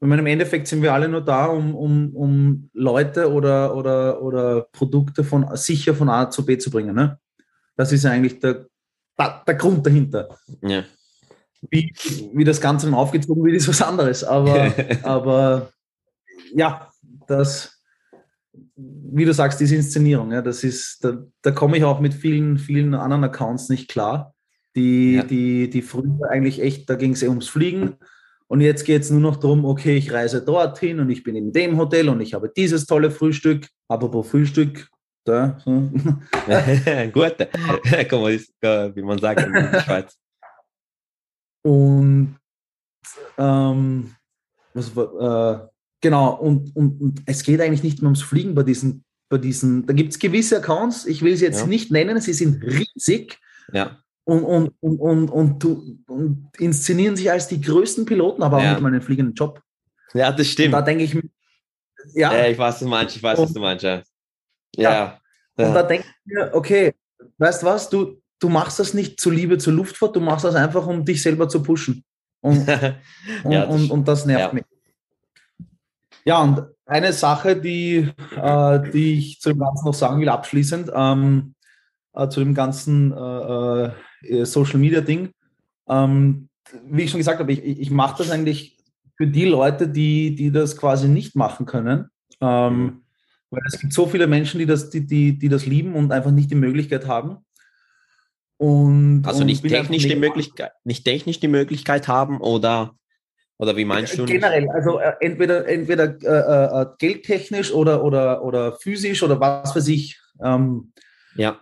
[0.00, 4.22] ich meine, im Endeffekt sind wir alle nur da, um, um, um Leute oder, oder,
[4.22, 6.94] oder Produkte von sicher von A zu B zu bringen.
[6.94, 7.18] Ne?
[7.76, 8.66] Das ist ja eigentlich der,
[9.18, 10.28] der, der Grund dahinter.
[10.62, 10.84] Ja.
[11.70, 11.92] Wie,
[12.32, 14.22] wie das Ganze dann aufgezogen wird, ist was anderes.
[14.22, 15.70] Aber, aber
[16.54, 16.90] ja,
[17.26, 17.82] das,
[18.76, 22.58] wie du sagst, diese Inszenierung, ja, das ist, da, da komme ich auch mit vielen,
[22.58, 24.34] vielen anderen Accounts nicht klar,
[24.74, 25.22] die, Ja.
[25.22, 27.96] die, die früher eigentlich echt, da ging es eh ums Fliegen.
[28.48, 31.52] Und jetzt geht es nur noch darum, okay, ich reise dorthin und ich bin in
[31.52, 33.68] dem Hotel und ich habe dieses tolle Frühstück.
[33.88, 34.88] Apropos Frühstück,
[35.24, 35.70] da, so.
[37.12, 37.38] Gut,
[38.94, 40.16] wie man sagt in der Schweiz.
[41.62, 42.36] Und
[43.36, 44.14] ähm,
[44.74, 45.66] was, äh,
[46.00, 49.86] genau, und, und, und es geht eigentlich nicht mehr ums Fliegen bei diesen, bei diesen,
[49.86, 51.66] da gibt es gewisse Accounts, ich will sie jetzt Ja.
[51.66, 53.38] nicht nennen, sie sind riesig
[53.72, 58.62] Ja, und, und, und, und, und, und inszenieren sich als die größten Piloten, aber auch
[58.62, 58.72] Ja.
[58.72, 59.60] nicht mal einen fliegenden Job.
[60.14, 60.74] ja das Und stimmt.
[60.74, 61.22] da denke ich mir,
[62.14, 64.02] ja, Ja, ich weiß, was du meinst, ich weiß, was du meinst, ja.
[64.76, 65.18] Ja.
[65.56, 66.94] Und da denke ich mir, okay,
[67.38, 70.54] weißt du was, du, du machst das nicht zur Liebe zur Luftfahrt, du machst das
[70.54, 72.04] einfach, um dich selber zu pushen.
[72.42, 72.66] Und,
[73.44, 74.64] Und, und, und das nervt mich.
[76.26, 80.90] Ja, und eine Sache, die, äh, die ich zu dem Ganzen noch sagen will, abschließend,
[80.92, 81.54] ähm,
[82.14, 83.90] äh, zu dem ganzen äh,
[84.22, 85.30] äh, Social Media Ding.
[85.88, 86.48] Ähm,
[86.84, 88.76] wie ich schon gesagt habe, ich, ich mache das eigentlich
[89.16, 92.08] für die Leute, die, die das quasi nicht machen können.
[92.40, 93.02] Ähm.
[93.50, 96.32] Weil es gibt so viele Menschen, die das, die, die, die das lieben und einfach
[96.32, 97.38] nicht die Möglichkeit haben.
[98.56, 102.96] Und, Also und nicht technisch die Möglichkeit, nicht technisch die Möglichkeit haben oder,
[103.58, 104.24] oder wie meinst du?
[104.24, 109.88] Generell, also äh, entweder, entweder äh, äh, geldtechnisch oder, oder, oder physisch oder was weiß
[109.88, 110.20] ich.
[110.42, 110.92] Ähm,
[111.34, 111.60] Ja,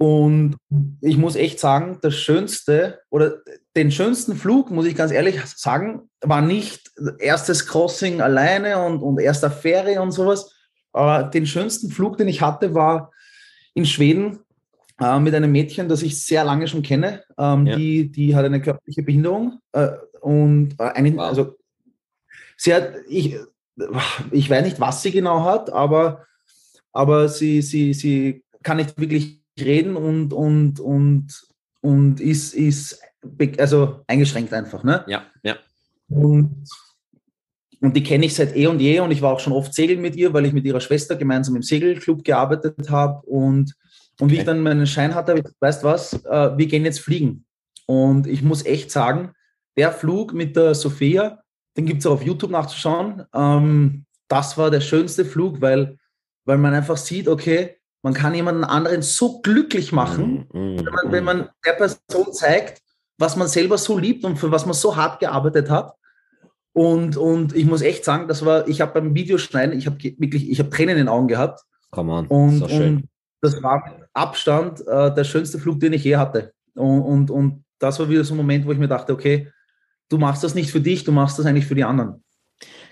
[0.00, 0.56] und
[1.02, 3.34] ich muss echt sagen, das Schönste oder
[3.76, 9.20] den schönsten Flug, muss ich ganz ehrlich sagen, war nicht erstes Crossing alleine und, und
[9.20, 10.54] erster Fähre und sowas.
[10.94, 13.12] Aber den schönsten Flug, den ich hatte, war
[13.74, 14.38] in Schweden
[15.02, 17.22] äh, mit einem Mädchen, das ich sehr lange schon kenne.
[17.36, 17.76] Ähm, Ja.
[17.76, 19.90] die, die hat eine körperliche Behinderung äh,
[20.20, 21.24] und äh, einen, Wow.
[21.28, 21.56] also
[22.56, 23.36] sie hat, ich,
[24.30, 26.26] ich weiß nicht, was sie genau hat, aber,
[26.92, 31.26] aber sie, sie, sie kann nicht wirklich reden und, und, und,
[31.80, 33.02] und ist, ist
[33.58, 34.82] also eingeschränkt einfach.
[34.84, 35.04] Ne?
[35.06, 35.56] ja, ja.
[36.08, 36.66] Und,
[37.80, 40.00] und die kenne ich seit eh und je und ich war auch schon oft segeln
[40.00, 43.24] mit ihr, weil ich mit ihrer Schwester gemeinsam im Segelclub gearbeitet habe.
[43.26, 43.74] Und,
[44.20, 44.46] und wie ich Okay.
[44.46, 47.44] dann meinen Schein hatte, habe ich gesagt, weißt was, äh, wir gehen jetzt fliegen.
[47.86, 49.32] Und ich muss echt sagen,
[49.80, 51.40] der Flug mit der Sophia,
[51.74, 55.96] den gibt es auch auf YouTube nachzuschauen, ähm, das war der schönste Flug, weil,
[56.44, 60.84] weil man einfach sieht, okay, man kann jemanden anderen so glücklich machen, Mm, mm, wenn
[60.84, 61.12] man, mm.
[61.12, 62.82] wenn man der Person zeigt,
[63.18, 65.94] was man selber so liebt und für was man so hart gearbeitet hat.
[66.72, 70.50] Und, und ich muss echt sagen, das war, ich habe beim Videoschneiden, ich habe wirklich,
[70.50, 71.60] ich habe Tränen in den Augen gehabt.
[71.90, 72.96] Come on, Und, so schön.
[72.96, 73.08] und
[73.40, 76.52] das war mit Abstand äh, der schönste Flug, den ich je hatte.
[76.74, 79.50] Und, und, und das war wieder so ein Moment, wo ich mir dachte, okay,
[80.10, 82.22] du machst das nicht für dich, du machst das eigentlich für die anderen.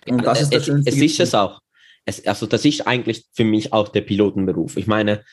[0.09, 0.91] Und das ist das es, schönste.
[0.91, 1.23] es ist Gefühl.
[1.25, 1.61] es auch.
[2.07, 4.79] Es, also das ist eigentlich für mich auch der Pilotenberuf.
[4.79, 5.25] Ich meine,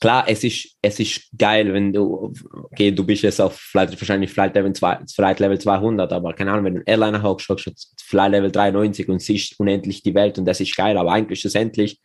[0.00, 4.30] klar, es ist, es ist geil, wenn du, okay, du bist jetzt auf Flight, wahrscheinlich
[4.30, 7.94] Flight Level, 2, Flight Level 200, aber keine Ahnung, wenn du einen Airliner hockst, hockst
[8.00, 12.00] Flight Level 93 und siehst unendlich die Welt und das ist geil, aber eigentlich schlussendlich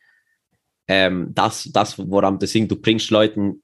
[0.88, 3.63] ähm, das, das, woran das singt, du bringst Leuten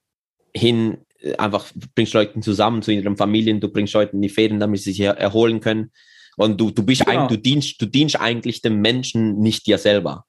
[0.56, 1.06] hin,
[1.38, 1.66] einfach
[1.96, 5.02] bringst Leuten zusammen zu ihren Familien, du bringst Leuten in die Ferien, damit sie sich
[5.02, 5.92] er erholen können.
[6.38, 7.22] Und du, du bist Genau.
[7.24, 10.26] eigentlich, du dienst, du dienst eigentlich dem Menschen, nicht dir selber.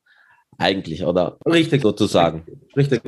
[0.58, 1.82] Eigentlich, oder Richtig.
[1.82, 2.44] sozusagen.
[2.76, 3.02] Richtig.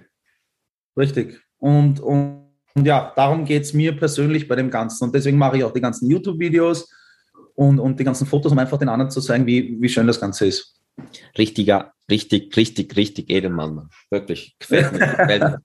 [0.97, 1.41] Richtig.
[1.59, 5.05] Und, und, und ja, darum geht es mir persönlich bei dem Ganzen.
[5.05, 6.89] Und deswegen mache ich auch die ganzen YouTube-Videos.
[7.57, 10.21] und, und die ganzen Fotos, um einfach den anderen zu zeigen, wie, wie schön das
[10.21, 10.81] Ganze ist.
[11.39, 13.89] Richtiger, richtig, richtig, richtig Edelmann, Mann.
[14.11, 14.57] Wirklich.
[14.59, 15.61] Gefällt mir, gefällt, mir.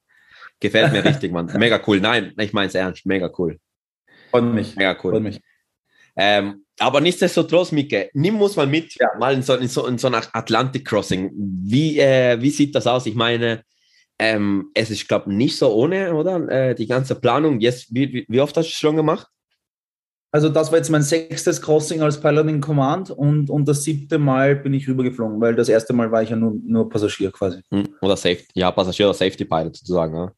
[0.60, 1.51] Gefällt mir richtig, Mann.
[1.57, 1.99] Mega cool.
[1.99, 3.05] Nein, ich meine es ernst.
[3.05, 3.57] Mega cool.
[4.32, 4.76] Freut mich.
[4.76, 5.14] Mega cool.
[5.14, 5.41] Freut mich.
[6.16, 9.10] Ähm, aber nichtsdestotrotz, Mike, nimm uns mal mit, Ja.
[9.20, 11.32] mal in so, in so, in so ein Atlantic Crossing.
[11.36, 13.05] Wie, äh, wie sieht das aus?
[13.05, 13.64] Ich meine,
[14.18, 16.47] ähm, es ist, glaube nicht so ohne, oder?
[16.49, 17.60] Äh, die ganze Planung.
[17.60, 19.28] Jetzt, wie, wie, wie oft hast du es schon gemacht?
[20.32, 24.20] Also das war jetzt mein sechstes Crossing als Pilot in Command und, und das siebte
[24.20, 27.62] Mal bin ich rübergeflogen, weil das erste Mal war ich ja nur, nur Passagier quasi.
[27.72, 30.16] Hm, Oder Safety, ja, Passagier oder Safety Pilot sozusagen.
[30.16, 30.32] Ja.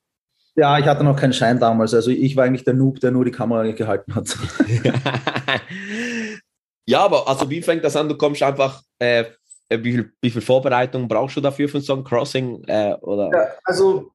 [0.55, 3.23] Ja, ich hatte noch keinen Schein damals, also ich war eigentlich der Noob, der nur
[3.23, 4.37] die Kamera gehalten hat.
[6.85, 8.09] ja, aber also wie fängt das an?
[8.09, 9.25] Du kommst einfach, äh,
[9.69, 12.63] wie, viel, wie viel Vorbereitung brauchst du dafür für so ein Crossing?
[12.65, 13.29] Äh, oder?
[13.31, 14.11] Ja, also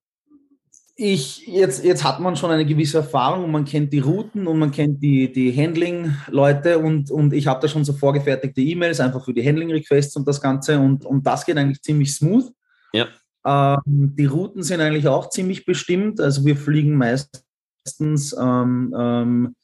[0.98, 4.58] ich, jetzt, jetzt hat man schon eine gewisse Erfahrung und man kennt die Routen und
[4.58, 9.22] man kennt die, die Handling-Leute und, und ich habe da schon so vorgefertigte E-Mails einfach
[9.24, 12.50] für die Handling-Requests und das Ganze und, und das geht eigentlich ziemlich smooth.
[12.94, 13.08] Ja.
[13.46, 16.20] Ähm, die Routen sind eigentlich auch ziemlich bestimmt.
[16.20, 19.54] Also wir fliegen meistens, ähm, ähm,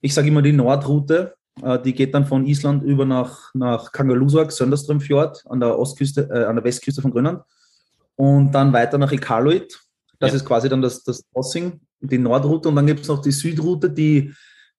[0.00, 4.52] ich sage immer die Nordroute, äh, die geht dann von Island über nach, nach Kangalusuk,
[4.52, 7.42] Sönderströmfjord an der Ostküste, äh, an der Westküste von Grönland
[8.16, 9.80] und dann weiter nach Iqaluit.
[10.20, 10.36] Das Ja.
[10.36, 13.90] ist quasi dann das, das Crossing, die Nordroute und dann gibt es noch die Südroute,
[13.90, 14.32] die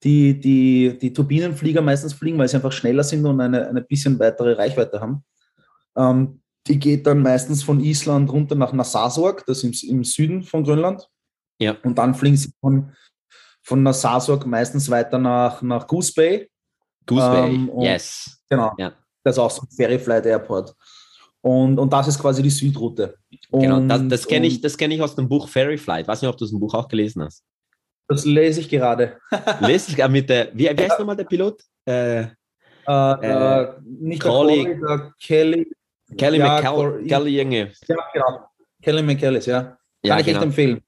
[0.04, 4.20] die, die, die Turbinenflieger meistens fliegen, weil sie einfach schneller sind und eine, eine bisschen
[4.20, 5.24] weitere Reichweite haben.
[5.96, 10.44] Ähm, die geht dann meistens von Island runter nach Nassarsuaq, das ist im, im Süden
[10.44, 11.08] von Grönland.
[11.60, 11.76] Ja.
[11.84, 12.92] Und dann fliegen sie von,
[13.62, 16.50] von Nassarsuaq meistens weiter nach, nach Goose Bay.
[17.06, 18.42] Goose Bay, Ähm, und- yes.
[18.50, 18.72] Genau.
[18.78, 18.94] Ja.
[19.24, 20.74] Das ist auch so ein Ferry Flight Airport.
[21.42, 23.18] Und, und das ist quasi die Südroute.
[23.52, 26.08] Genau, Und- das, das kenne ich, das kenn ich aus dem Buch Fairy Flight.
[26.08, 27.44] Weiß nicht, ob du das Buch auch gelesen hast.
[28.08, 29.18] Das lese ich gerade.
[29.60, 31.62] Lest ich mit der, wie, wie heißt nochmal der Pilot?
[31.86, 32.32] Äh, Äh,
[32.88, 35.72] äh, nicht Crowley- der Crowley, der Kelly.
[36.18, 37.72] Kelly Ja, McCall, Kelly Junge.
[37.88, 38.46] Ja, genau.
[38.82, 39.62] Kelly McCallis, ja.
[39.64, 40.44] Kann Ja, ich echt genau.
[40.44, 40.82] empfehlen.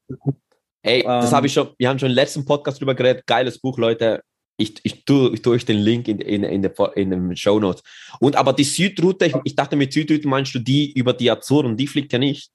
[0.83, 3.25] Ey, das Ähm, habe ich schon, wir haben schon im letzten Podcast drüber geredet.
[3.25, 4.21] Geiles Buch, Leute.
[4.57, 7.59] Ich, ich tue ich tue euch den Link in, in, in, der, in den Show
[7.59, 7.83] Notes.
[8.19, 11.75] Und aber die Südroute, ich, ich dachte mit Südroute meinst du die über die Azoren,
[11.75, 12.51] die fliegt ja nicht.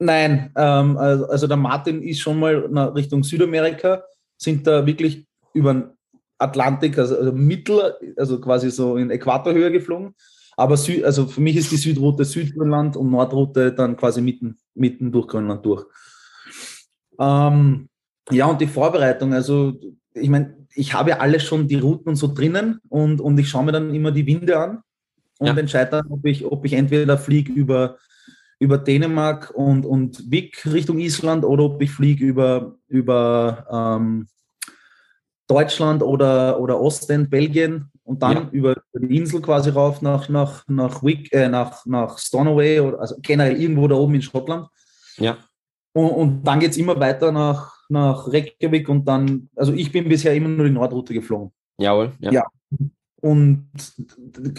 [0.00, 4.04] Nein, ähm, also, also der Martin ist schon mal nach Richtung Südamerika,
[4.40, 5.90] sind da wirklich über den
[6.38, 10.14] Atlantik, also, also Mittel, also quasi so in Äquatorhöhe geflogen.
[10.58, 15.12] Aber Sü also für mich ist die Südroute Südgrönland und Nordroute dann quasi mitten, mitten
[15.12, 15.86] durch Grönland durch.
[17.20, 17.88] Ähm,
[18.32, 19.78] ja, und die Vorbereitung, also
[20.14, 23.48] ich meine, ich habe ja alles schon die Routen und so drinnen und, und ich
[23.48, 24.82] schaue mir dann immer die Winde an
[25.38, 25.56] und Ja.
[25.56, 27.96] entscheide dann, ob ich, ob ich entweder fliege über
[28.58, 34.26] über Dänemark und, und Wick Richtung Island oder ob ich fliege über, über ähm,
[35.46, 38.48] Deutschland oder, oder Ostend, Belgien und dann Ja.
[38.52, 43.16] über die Insel quasi rauf nach, nach, nach Wick, äh, nach, nach Stornoway oder also
[43.20, 44.66] generell irgendwo da oben in Schottland.
[45.18, 45.36] Ja.
[45.92, 50.08] Und, und dann geht es immer weiter nach, nach Reykjavik und dann, also ich bin
[50.08, 51.52] bisher immer nur die Nordroute geflogen.
[51.78, 52.12] Jawohl.
[52.20, 52.32] Ja.
[52.32, 52.44] Ja.
[53.20, 53.68] Und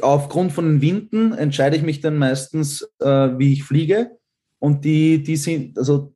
[0.02, 4.12] aufgrund von den Winden entscheide ich mich dann meistens, äh, wie ich fliege.
[4.60, 6.14] Und die, die sind, also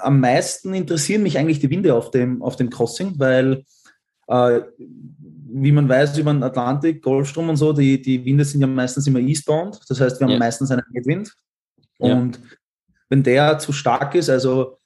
[0.00, 3.64] am meisten interessieren mich eigentlich die Winde auf dem, auf dem Crossing, weil,
[4.28, 4.60] äh,
[5.52, 9.06] wie man weiß, über den Atlantik, Golfstrom und so, die, die Winde sind ja meistens
[9.06, 9.80] immer eastbound.
[9.88, 10.38] Das heißt, wir haben Ja.
[10.38, 11.34] meistens einen Headwind.
[11.98, 12.14] Ja.
[12.14, 12.40] Und
[13.08, 14.78] wenn der zu stark ist, also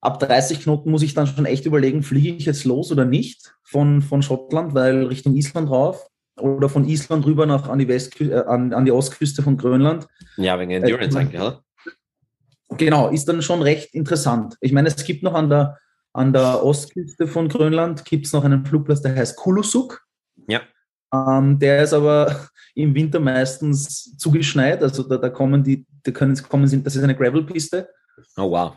[0.00, 3.54] ab 30 Knoten muss ich dann schon echt überlegen, fliege ich jetzt los oder nicht
[3.62, 6.06] von, von Schottland, weil Richtung Island rauf
[6.40, 10.06] oder von Island rüber nach an die, Westkü äh, an, an die Ostküste von Grönland.
[10.36, 11.62] ja, wegen Endurance Äh, eigentlich, oder?
[12.78, 14.56] Genau, ist dann schon recht interessant.
[14.60, 15.78] Ich meine, es gibt noch an der,
[16.14, 20.02] an der Ostküste von Grönland gibt es noch einen Flugplatz, der heißt Kulusuk.
[20.48, 20.60] Ja.
[21.12, 24.82] Ähm, der ist aber im Winter meistens zugeschneit.
[24.82, 27.88] Also da, da kommen die, da können kommen sie, das ist eine Gravelpiste.
[28.36, 28.74] Oh, wow.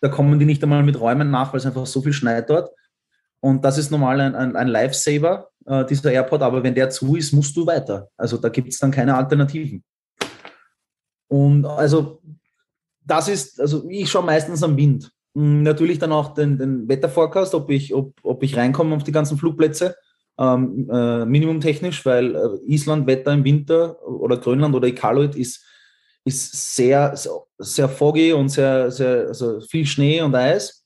[0.00, 2.70] Da kommen die nicht einmal mit Räumen nach, weil es einfach so viel schneit dort.
[3.40, 7.14] Und das ist normal ein, ein, ein Lifesaver, äh, dieser Airport, aber wenn der zu
[7.16, 8.08] ist, musst du weiter.
[8.16, 9.84] Also da gibt es dann keine Alternativen.
[11.28, 12.22] Und also
[13.04, 15.10] das ist, also ich schaue meistens am Wind.
[15.34, 19.12] Mm, Natürlich dann auch den, den Wetterforecast, ob ich, ob, ob ich reinkomme auf die
[19.12, 19.96] ganzen Flugplätze,
[20.38, 25.64] ähm, äh, minimumtechnisch, weil äh, Island Wetter im Winter oder Grönland oder Iqaluit ist,
[26.24, 27.14] ist sehr,
[27.58, 30.84] sehr, foggy und sehr, sehr, also viel Schnee und Eis.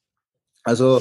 [0.64, 1.00] Also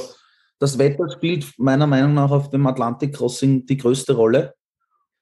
[0.60, 4.56] das Wetter spielt meiner Meinung nach auf dem Atlantic Crossing die größte Rolle.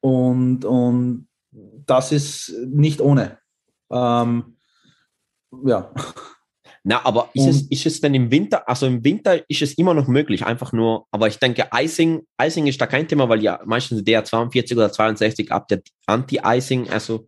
[0.01, 3.39] Und, und das ist nicht ohne.
[3.89, 4.57] Ähm,
[5.65, 5.91] ja.
[6.87, 9.95] Na, aber ist es, ist es denn im Winter, also im Winter ist es immer
[9.95, 13.59] noch möglich, einfach nur, aber ich denke, Icing, Icing ist da kein Thema, weil ja
[13.65, 17.27] meistens der 42 oder 62 ab der Anti-Icing, also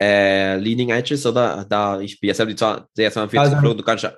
[0.00, 1.66] äh, Leading Edges, oder?
[1.68, 4.12] Da, ich bin ja selbst der 42 Also- geflogen, du kannst ja,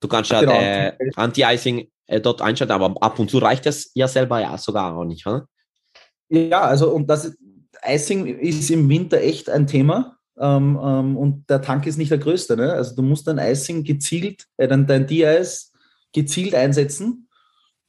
[0.00, 0.52] du kannst ja Genau.
[0.60, 4.96] äh, Anti-Icing äh, dort einschalten, aber ab und zu reicht das ja selber ja sogar
[4.96, 5.46] auch nicht, oder?
[6.28, 7.36] Ja, also und das
[7.86, 10.17] Icing ist im Winter echt ein Thema.
[10.40, 12.56] Ähm, ähm, und der Tank ist nicht der größte.
[12.56, 12.72] Ne?
[12.72, 15.72] Also du musst dein Icing gezielt, äh, dein, dein De-Ice
[16.12, 17.28] gezielt einsetzen.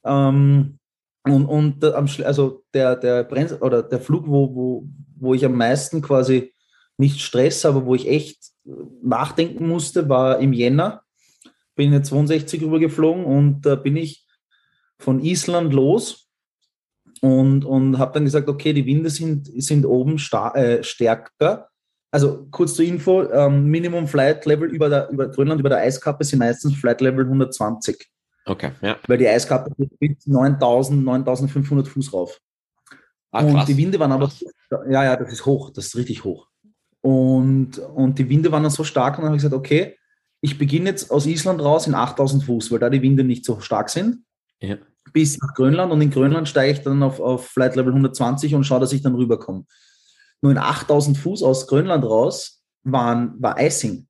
[0.04, 0.78] Ähm,
[1.24, 5.54] und und am also der, der Brenn oder der Flug, wo, wo, wo ich am
[5.54, 6.52] meisten quasi
[6.96, 8.38] nicht Stress, aber wo ich echt
[9.02, 11.02] nachdenken musste, war im Jänner.
[11.74, 14.26] Bin in 62 rüber geflogen und da bin ich
[14.98, 16.28] von Island los
[17.20, 20.16] und, und habe dann gesagt, okay, die Winde sind, sind oben
[20.54, 21.68] äh, stärker.
[22.12, 26.24] Also kurz zur Info, ähm, Minimum Flight Level über, der, über Grönland, über der Eiskappe
[26.24, 28.10] sind meistens Flight Level 120,
[28.46, 28.96] Okay, ja.
[29.06, 32.40] weil die Eiskappe bis 9000, 9500 Fuß rauf.
[33.30, 34.44] Ah, und die Winde waren aber, Krass.
[34.90, 36.48] ja, ja, das ist hoch, das ist richtig hoch.
[37.00, 39.96] Und, und die Winde waren dann so stark und dann habe ich gesagt, okay,
[40.40, 43.60] ich beginne jetzt aus Island raus in 8000 Fuß, weil da die Winde nicht so
[43.60, 44.24] stark sind
[44.60, 44.76] Ja.
[45.12, 48.64] bis nach Grönland und in Grönland steige ich dann auf, auf Flight Level 120 und
[48.64, 49.64] schaue, dass ich dann rüberkomme.
[50.42, 54.06] Nur in 8000 Fuß aus Grönland raus waren, war Icing.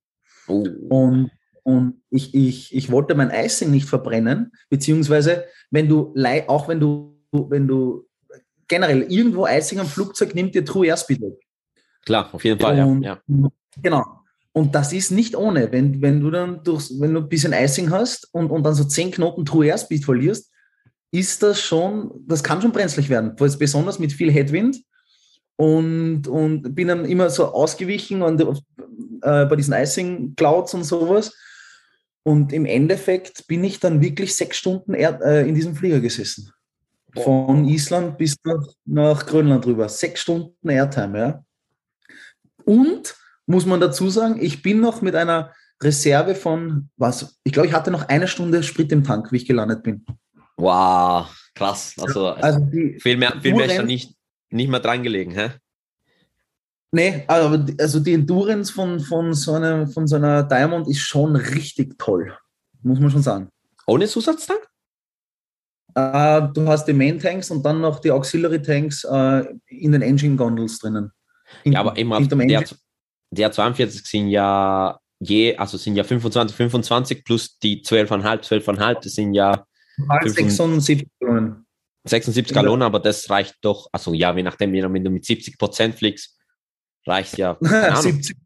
[0.46, 0.66] Oh.
[0.88, 1.30] Und,
[1.62, 6.14] und ich, ich, ich wollte mein Icing nicht verbrennen, beziehungsweise wenn du,
[6.46, 8.06] auch wenn du, wenn du
[8.68, 11.34] generell irgendwo Icing am Flugzeug nimmt dir True Airspeed weg.
[12.04, 13.20] Klar, auf jeden Fall, Und, ja.
[13.82, 14.04] Genau.
[14.52, 15.70] Und das ist nicht ohne.
[15.70, 18.84] Wenn, wenn du dann durch, wenn du ein bisschen Icing hast und, und dann so
[18.84, 20.50] 10 Knoten True Airspeed verlierst,
[21.12, 23.34] ist das schon, das kann schon brenzlig werden.
[23.36, 24.78] Besonders mit viel Headwind.
[25.56, 31.34] Und, und bin dann immer so ausgewichen und, äh, bei diesen Icing Clouds und sowas.
[32.22, 36.52] Und im Endeffekt bin ich dann wirklich sechs Stunden er, äh, in diesem Flieger gesessen.
[37.14, 39.88] Von Island bis nach, nach Grönland rüber.
[39.88, 41.44] Sechs Stunden Airtime, ja.
[42.64, 47.68] Und muss man dazu sagen, ich bin noch mit einer Reserve von, was, ich glaube,
[47.68, 50.04] ich hatte noch eine Stunde Sprit im Tank, wie ich gelandet bin.
[50.56, 51.94] Wow, krass.
[51.98, 54.14] Also, Also die, viel mehr, viel mehr ist da nicht,
[54.50, 55.50] nicht mehr dran gelegen, hä?
[56.92, 61.36] nee, aber also die Endurance von, von, so einer, von so einer Diamond ist schon
[61.36, 62.36] richtig toll,
[62.82, 63.48] muss man schon sagen.
[63.86, 64.60] Ohne Zusatztank?
[65.94, 70.02] Äh, du hast die Main Tanks und dann noch die Auxiliary Tanks äh, in den
[70.02, 71.10] Engine Gondels drinnen.
[71.64, 72.64] Ja, aber immer der,
[73.30, 79.12] der 42 sind ja je, also sind ja 25, 25 plus die 12,5, 12,5, das
[79.12, 79.64] sind ja
[80.08, 81.08] Halt 75
[82.04, 82.80] 76 Millionen.
[82.80, 82.86] 76 Ja.
[82.86, 86.38] Aber das reicht doch, also ja, je nachdem, wenn du mit 70 Prozent fliegst,
[87.06, 87.54] reicht ja.
[87.62, 88.02] keine Ahnung.
[88.02, 88.36] 70,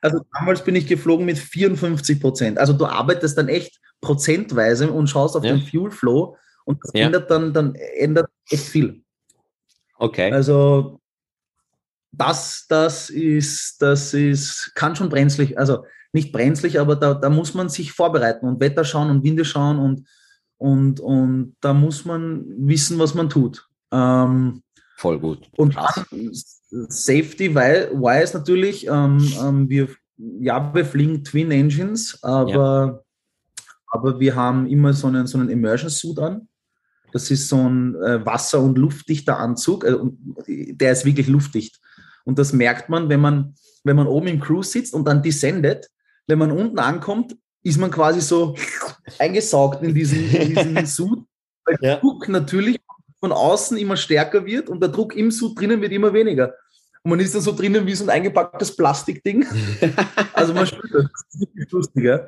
[0.00, 2.58] also damals bin ich geflogen mit 54 Prozent.
[2.58, 5.52] Also du arbeitest dann echt prozentweise und schaust auf Ja.
[5.54, 7.06] den Fuel Flow und das Ja.
[7.06, 9.02] ändert dann, dann ändert echt viel.
[9.96, 10.30] Okay.
[10.32, 11.00] Also
[12.12, 17.54] das, das ist, das ist, kann schon brenzlig, also nicht brenzlig, aber da, da muss
[17.54, 20.06] man sich vorbereiten und Wetter schauen und Winde schauen und,
[20.58, 23.68] und, und da muss man wissen, was man tut.
[23.90, 24.62] Ähm,
[24.96, 25.48] Voll gut.
[25.56, 26.04] und Krass.
[26.88, 33.04] Safety, wise natürlich, ähm, ähm, wir, ja, wir fliegen Twin Engines, aber,
[33.86, 36.48] aber wir haben immer so einen, so einen Immersion Suit an.
[37.12, 39.84] Das ist so ein äh, wasser- und luftdichter Anzug.
[39.84, 39.96] Äh,
[40.46, 41.80] der ist wirklich luftdicht.
[42.24, 45.88] Und das merkt man, wenn man, wenn man oben im Cruise sitzt und dann descendet.
[46.26, 48.56] Wenn man unten ankommt, ist man quasi so
[49.18, 51.20] eingesaugt in diesen, in diesen Suit.
[51.64, 51.96] Weil der Ja.
[52.00, 52.78] Druck natürlich
[53.20, 56.54] von außen immer stärker wird und der Druck im Suit drinnen wird immer weniger.
[57.02, 59.46] Und man ist dann so drinnen wie so ein eingepacktes Plastikding.
[60.32, 61.04] Also man spürt das.
[61.04, 62.20] Das ist wirklich lustig, ja.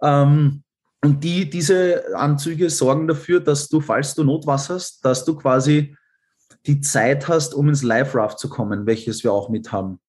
[0.00, 0.62] Ähm,
[1.02, 5.96] und die, diese Anzüge sorgen dafür, dass du, falls du Notwasser hast, dass du quasi
[6.66, 10.00] die Zeit hast, um ins Live Raft zu kommen, welches wir auch mit haben.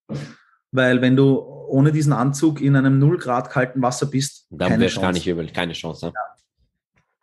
[0.71, 4.83] Weil wenn du ohne diesen Anzug in einem 0 Grad kalten Wasser bist, Dann keine
[4.83, 5.19] wär's gar Chance.
[5.19, 6.07] nicht übel, keine Chance.
[6.07, 6.13] Ne?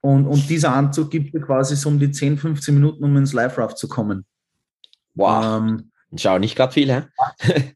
[0.01, 3.33] Und, und dieser Anzug gibt dir quasi so um die 10, 15 Minuten, um ins
[3.33, 4.27] Live Raft zu kommen.
[5.15, 5.59] Wow.
[5.63, 7.05] Ähm, Schau nicht gerade viel, hä?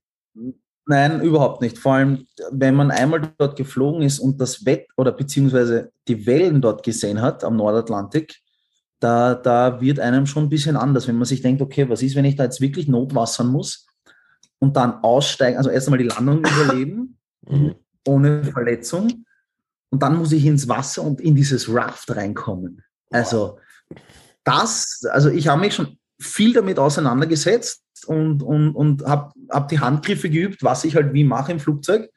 [0.86, 1.78] Nein, überhaupt nicht.
[1.78, 6.60] Vor allem, wenn man einmal dort geflogen ist und das Wett oder beziehungsweise die Wellen
[6.62, 8.36] dort gesehen hat am Nordatlantik,
[9.00, 12.16] da, da wird einem schon ein bisschen anders, wenn man sich denkt, okay, was ist,
[12.16, 13.87] wenn ich da jetzt wirklich notwassern muss
[14.58, 17.76] und dann aussteigen, also erst einmal die Landung überleben, Mhm.
[18.06, 19.24] ohne Verletzung
[19.90, 22.82] und dann muss ich ins Wasser und in dieses Raft reinkommen.
[23.10, 23.58] Also
[24.44, 29.80] das, also ich habe mich schon viel damit auseinandergesetzt und, und, und habe hab die
[29.80, 32.10] Handgriffe geübt, was ich halt wie mache im Flugzeug.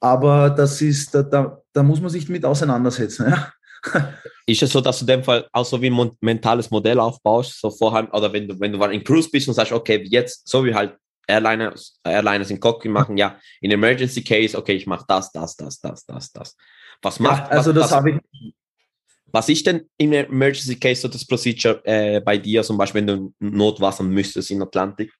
[0.00, 3.30] Aber das ist, da, da, da muss man sich damit auseinandersetzen.
[3.30, 3.52] Ja?
[4.46, 7.60] Ist es so, dass du in dem Fall auch so wie ein mentales Modell aufbaust,
[7.60, 10.64] so vorher, oder wenn du, wenn du in Cruise bist und sagst, okay, jetzt, so
[10.64, 10.96] wie halt
[11.26, 15.80] Airliners, Airliners in Cockpit machen, ja, in Emergency Case, okay, ich mache das, das, das,
[15.80, 16.56] das, das, das.
[17.02, 18.54] Was macht, ja, also was, das habe ich.
[19.32, 23.06] Was ist denn im Emergency Case so das Procedure äh, bei dir, zum Beispiel, wenn
[23.06, 25.12] du notwassern müsstest in Atlantik?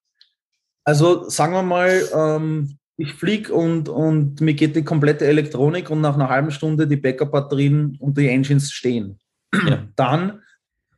[0.85, 6.01] Also sagen wir mal, ähm, ich fliege und, und mir geht die komplette Elektronik und
[6.01, 9.19] nach einer halben Stunde die Backup-Batterien und die Engines stehen.
[9.53, 9.87] Ja.
[9.97, 10.43] Dann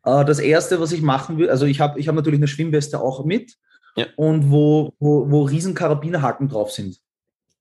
[0.04, 3.00] äh, das Erste, was ich machen will, also ich habe ich hab natürlich eine Schwimmweste
[3.00, 3.56] auch mit
[3.98, 4.06] ja.
[4.16, 6.98] und wo, wo, wo riesen Karabinerhaken drauf sind.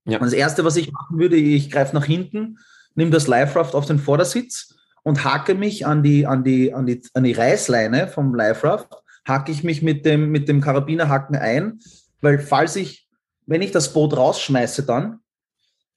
[0.06, 0.20] Ja.
[0.20, 2.60] Und das Erste, was ich machen würde, ich greife nach hinten,
[2.96, 7.02] nehme das Live-Raft auf den Vordersitz und hake mich an die, an die, an die,
[7.14, 8.94] an die Reißleine vom Live-Raft,
[9.28, 11.80] hake ich mich mit dem, mit dem Karabinerhaken ein,
[12.22, 13.08] weil falls ich,
[13.46, 15.20] wenn ich das Boot rausschmeiße dann,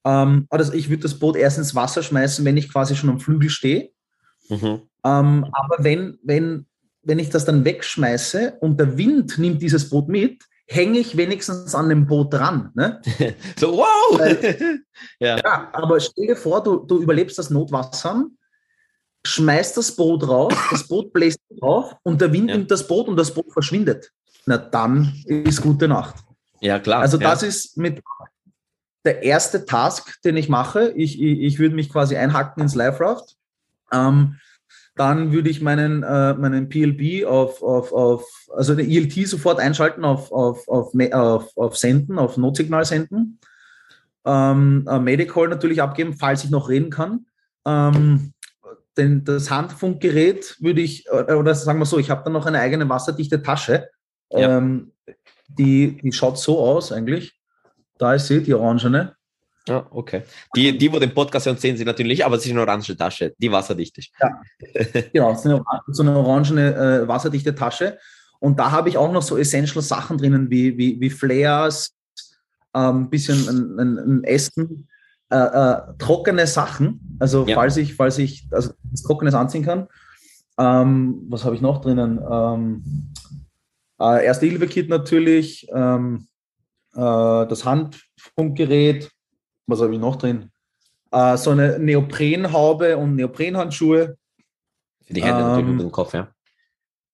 [0.04, 3.20] ähm, also ich würde das Boot erst ins Wasser schmeißen, wenn ich quasi schon am
[3.20, 3.90] Flügel stehe.
[4.48, 4.82] Mhm.
[5.04, 6.66] Ähm, aber wenn, wenn,
[7.02, 11.74] wenn ich das dann wegschmeiße und der Wind nimmt dieses Boot mit, hänge ich wenigstens
[11.74, 12.70] an dem Boot dran.
[12.74, 13.00] Ne?
[13.58, 14.18] so, wow!
[14.18, 14.80] Weil,
[15.18, 15.36] ja.
[15.36, 15.68] ja.
[15.72, 18.26] aber stell dir vor, du, du überlebst das Notwasser,
[19.24, 22.56] schmeißt das Boot raus, das Boot bläst auf und der Wind ja.
[22.56, 24.12] nimmt das Boot und das Boot verschwindet.
[24.46, 26.16] Na dann ist gute Nacht.
[26.60, 27.00] Ja, klar.
[27.00, 27.48] Also das ja.
[27.48, 28.00] ist mit
[29.04, 30.92] der erste Task, den ich mache.
[30.96, 33.36] Ich, ich, ich würde mich quasi einhacken ins Live-Raft.
[33.92, 34.36] Ähm,
[35.00, 40.04] dann würde ich meinen, äh, meinen PLB auf, auf, auf, also den ELT sofort einschalten
[40.04, 43.38] auf, auf, auf, auf, auf Senden, auf Notsignal senden.
[44.26, 47.24] Ähm, Medical natürlich abgeben, falls ich noch reden kann.
[47.66, 48.34] Ähm,
[48.98, 52.60] denn das Handfunkgerät würde ich, äh, oder sagen wir so, ich habe dann noch eine
[52.60, 53.88] eigene wasserdichte Tasche.
[54.30, 54.58] Ja.
[54.58, 54.92] Ähm,
[55.48, 57.40] die, die schaut so aus eigentlich.
[57.96, 59.16] Da ist sie, die orangene.
[59.68, 60.22] Ja, okay.
[60.56, 63.34] Die, die, wo den Podcast hören, sehen sie natürlich, aber es ist eine orange Tasche,
[63.38, 64.10] die wasserdicht ist.
[64.20, 64.40] Ja,
[65.12, 67.98] genau, so eine, so eine orangene äh, wasserdichte Tasche.
[68.38, 71.94] Und da habe ich auch noch so essential Sachen drinnen, wie, wie, wie Flares,
[72.72, 74.88] ein ähm, bisschen ein, ein, ein Essen,
[75.30, 77.16] äh, äh, trockene Sachen.
[77.18, 77.54] Also ja.
[77.54, 79.88] falls ich, falls ich also das Trockenes anziehen kann.
[80.58, 82.20] Ähm, was habe ich noch drinnen?
[82.30, 83.12] Ähm,
[84.00, 86.28] äh, Erste Hilfe-Kit natürlich, ähm,
[86.94, 89.10] äh, das Handfunkgerät,
[89.70, 90.50] was habe ich noch drin?
[91.10, 94.16] Äh, so eine Neoprenhaube und Neoprenhandschuhe.
[95.04, 96.28] Für die Hände ähm, natürlich und den Kopf, ja.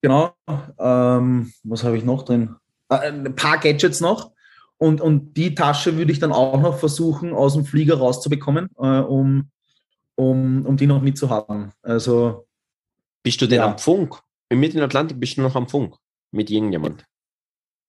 [0.03, 0.35] Genau.
[0.79, 2.57] Ähm, was habe ich noch drin?
[2.89, 4.33] Äh, ein paar Gadgets noch.
[4.79, 9.01] Und, und die Tasche würde ich dann auch noch versuchen, aus dem Flieger rauszubekommen, äh,
[9.01, 9.51] um,
[10.17, 11.73] um, um die noch mitzuhaben.
[11.83, 12.47] Also.
[13.23, 13.67] Bist du denn ja.
[13.67, 14.21] am Funk?
[14.49, 15.97] Im Mitten Atlantik bist du noch am Funk
[16.31, 17.05] mit irgendjemand?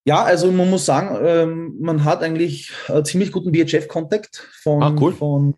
[0.08, 4.96] Ja, also man muss sagen, ähm, man hat eigentlich einen ziemlich guten VHF-Kontakt von, ah,
[4.98, 5.12] cool.
[5.12, 5.56] von,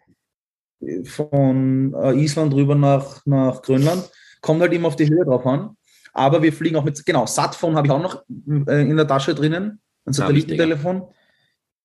[1.04, 4.10] von äh, Island rüber nach, nach Grönland.
[4.41, 5.78] Kommt halt immer auf die Höhe drauf an.
[6.14, 8.24] Aber wir fliegen auch mit, genau, Satphone habe ich auch noch
[8.68, 11.04] äh, in der Tasche drinnen, ein ah, Satellitentelefon.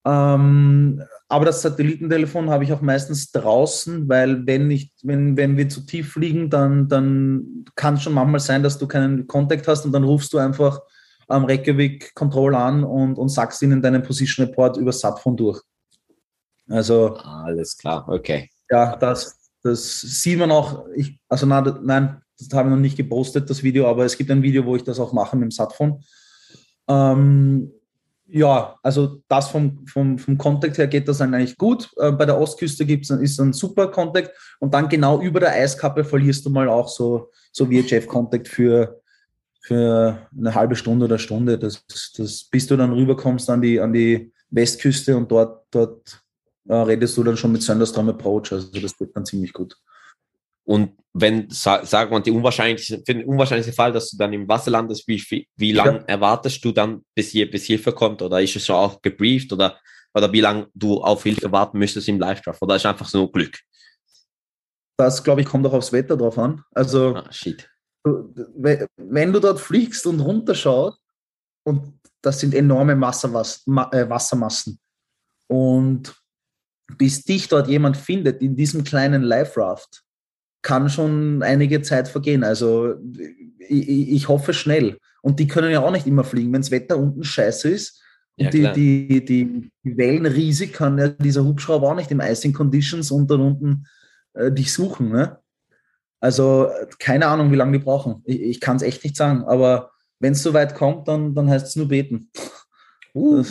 [0.06, 5.68] Ähm, aber das Satellitentelefon habe ich auch meistens draußen, weil wenn, ich, wenn, wenn wir
[5.68, 9.84] zu tief fliegen, dann, dann kann es schon manchmal sein, dass du keinen Kontakt hast
[9.84, 10.80] und dann rufst du einfach
[11.28, 15.60] am Reykjavik Control an und, und sagst ihnen deinen Position Report über Satphone durch.
[16.68, 17.14] Also.
[17.16, 18.50] Alles klar, okay.
[18.70, 20.86] Ja, das, das sieht man auch.
[20.94, 24.30] Ich, also na, nein, das habe ich noch nicht gepostet, das Video, aber es gibt
[24.30, 26.02] ein Video, wo ich das auch mache mit dem Satphone.
[26.88, 27.70] Ähm,
[28.26, 31.90] ja, also das vom, vom, vom Contact her geht das eigentlich gut.
[31.98, 36.04] Äh, bei der Ostküste gibt's, ist ein super Contact und dann genau über der Eiskappe
[36.04, 39.00] verlierst du mal auch so, so VHF-Contact für,
[39.64, 41.86] für eine halbe Stunde oder Stunde, das,
[42.18, 46.22] das, bis du dann rüberkommst an die, an die Westküste und dort, dort
[46.68, 48.52] äh, redest du dann schon mit Thunderstorm Approach.
[48.52, 49.74] Also das geht dann ziemlich gut.
[50.64, 54.70] Und wenn, sagen wir, die unwahrscheinliche, für den unwahrscheinlichen Fall, dass du dann im Wasser
[54.70, 56.04] landest, wie, wie lange ja.
[56.08, 58.20] erwartest du dann, bis, hier, bis Hilfe kommt?
[58.20, 59.50] Oder ist es schon auch gebrieft?
[59.50, 59.78] Oder,
[60.12, 62.60] oder wie lange du auf Hilfe warten müsstest im Live-Draft?
[62.60, 63.58] Oder ist einfach so Glück?
[64.98, 66.62] Das, glaube ich, kommt auch aufs Wetter drauf an.
[66.74, 67.66] Also, ah, shit
[68.04, 70.98] wenn du dort fliegst und runterschaust,
[71.66, 74.78] und das sind enorme äh, Wassermassen,
[75.46, 76.14] und
[76.98, 80.02] bis dich dort jemand findet in diesem kleinen Life Raft,
[80.62, 82.44] kann schon einige Zeit vergehen.
[82.44, 82.94] Also
[83.58, 84.98] ich, ich, hoffe schnell.
[85.22, 88.02] Und die können ja auch nicht immer fliegen, wenn das Wetter unten scheiße ist.
[88.38, 92.20] Und ja, die, die, die, die Wellen riesig kann ja dieser Hubschrauber auch nicht im
[92.20, 93.86] Icing Conditions und dann unten
[94.32, 95.10] äh, dich suchen.
[95.10, 95.38] Ne?
[96.24, 98.22] Also keine Ahnung, wie lange die brauchen.
[98.24, 99.44] Ich, ich kann es echt nicht sagen.
[99.44, 102.30] Aber wenn es so weit kommt, dann, dann heißt es nur beten.
[103.14, 103.44] Uh.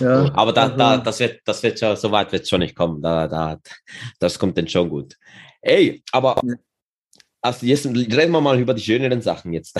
[0.00, 2.74] Ja, Aber da, also- da, das wird, das wird schon, so weit wird schon nicht
[2.74, 3.00] kommen.
[3.00, 3.60] Da, da,
[4.18, 5.16] das kommt dann schon gut.
[5.62, 6.42] Ey, aber
[7.40, 9.78] also jetzt reden wir mal über die schöneren Sachen jetzt.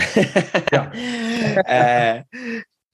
[0.70, 0.92] Ja.
[1.66, 2.22] äh,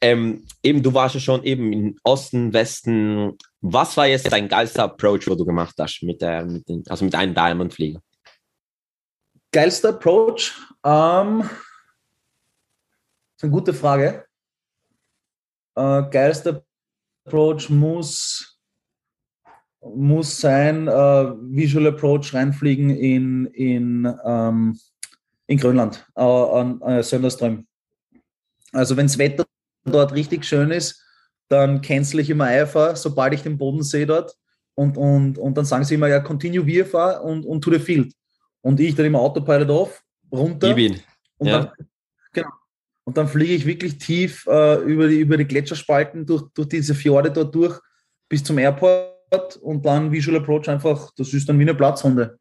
[0.00, 3.36] ähm, eben, du warst ja schon eben im Osten, Westen.
[3.60, 7.04] Was war jetzt dein geilster Approach, wo du gemacht hast mit der, mit den, also
[7.04, 8.00] mit einem Diamond-Flieger?
[9.52, 10.52] Geilster Approach?
[10.84, 11.48] Ähm,
[13.36, 14.24] ist eine gute Frage.
[15.74, 16.62] Äh, geilster
[17.24, 18.60] Approach muss,
[19.80, 24.78] muss sein, äh, Visual Approach reinfliegen in, in, ähm,
[25.46, 27.66] in Grönland, äh, an äh, Sönderström.
[28.72, 29.46] Also wenn das Wetter
[29.84, 31.04] dort richtig schön ist,
[31.48, 34.36] dann cancel ich immer IFA, sobald ich den Boden sehe dort.
[34.76, 38.14] Und, und, und dann sagen sie immer, ja, continue VFA und, und to the field.
[38.62, 40.02] Und ich dann immer Autopilot off,
[40.32, 40.68] runter.
[40.68, 41.00] Ich bin.
[41.38, 41.58] Und, Ja.
[41.60, 41.70] dann,
[42.32, 42.48] genau.
[43.04, 46.94] und dann fliege ich wirklich tief äh, über, die, über die Gletscherspalten, durch, durch diese
[46.94, 47.78] Fjorde dort durch,
[48.28, 52.38] bis zum Airport und dann Visual Approach einfach, das ist dann wie eine Platzhunde.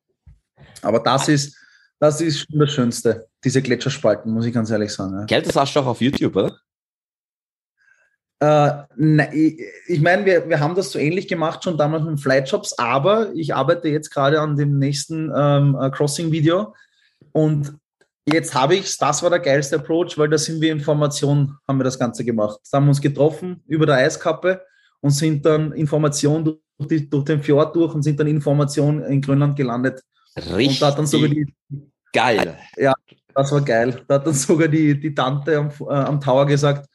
[0.82, 1.58] Aber das ist,
[2.00, 5.20] das ist schon das Schönste, diese Gletscherspalten, muss ich ganz ehrlich sagen.
[5.20, 5.26] Ja.
[5.26, 6.58] Geld, das hast du doch auf YouTube, oder?
[8.42, 12.22] Äh, nein, ich ich meine, wir, wir haben das so ähnlich gemacht schon damals mit
[12.22, 16.74] Flightshops, aber ich arbeite jetzt gerade an dem nächsten ähm, äh, Crossing-Video
[17.34, 17.74] und
[18.26, 21.80] jetzt habe ich das war der geilste Approach, weil da sind wir in Formation, haben
[21.80, 22.60] wir das Ganze gemacht.
[22.72, 24.62] Da haben wir uns getroffen über der Eiskappe
[25.02, 28.42] und sind dann in Formation durch, die, durch den Fjord durch und sind dann in
[28.42, 30.02] Formation in Grönland gelandet.
[30.38, 31.54] Richtig Und da hat dann sogar die,
[32.14, 32.58] geil.
[33.34, 34.02] das war geil.
[34.08, 36.88] Da hat dann sogar die, die Tante am, äh, am Tower gesagt,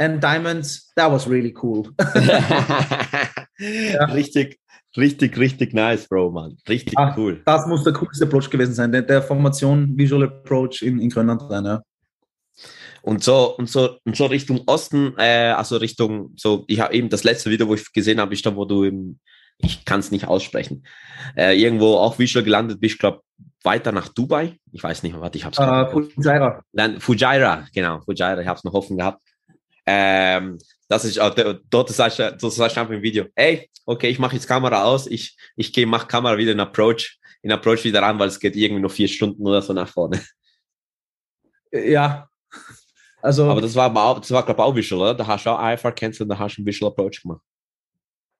[0.00, 1.86] and Diamonds, that was really cool.
[3.60, 4.58] Richtig,
[4.96, 6.56] richtig, richtig nice, Bro, Mann.
[6.68, 7.14] Richtig Ah.
[7.16, 7.42] cool.
[7.44, 11.42] Das muss der coolste Approach gewesen sein, der, der Formation Visual Approach in, in Grönland
[11.50, 11.82] rein, ja.
[13.02, 17.08] Und so, und so, und so Richtung Osten, äh, also Richtung, so, ich habe eben
[17.08, 19.18] das letzte Video, wo ich gesehen habe, ist da, wo du im,
[19.58, 20.84] ich kann es nicht aussprechen,
[21.36, 23.20] äh, irgendwo auch Visual gelandet bist, glaube
[23.62, 24.56] weiter nach Dubai.
[24.72, 26.62] Ich weiß nicht, warte, ich habe es Äh, Fujairah.
[26.98, 29.20] Fujairah, genau, Fujairah, ich habe es noch offen gehabt.
[29.92, 33.68] Ähm, das ist auch, der- dort sagst du, dort sagst du einfach im Video, ey,
[33.86, 37.50] okay, ich mache jetzt Kamera aus, ich, ich gehe, mach Kamera wieder in Approach, in
[37.52, 40.20] Approach wieder an, weil es geht irgendwie nur vier Stunden oder so nach vorne.
[41.72, 42.28] Ja.
[43.22, 45.14] Also, Aber das war, das war glaube ich, auch Visual, oder?
[45.14, 47.42] Da hast du auch IFR cancelled, da hast du einen Visual Approach gemacht.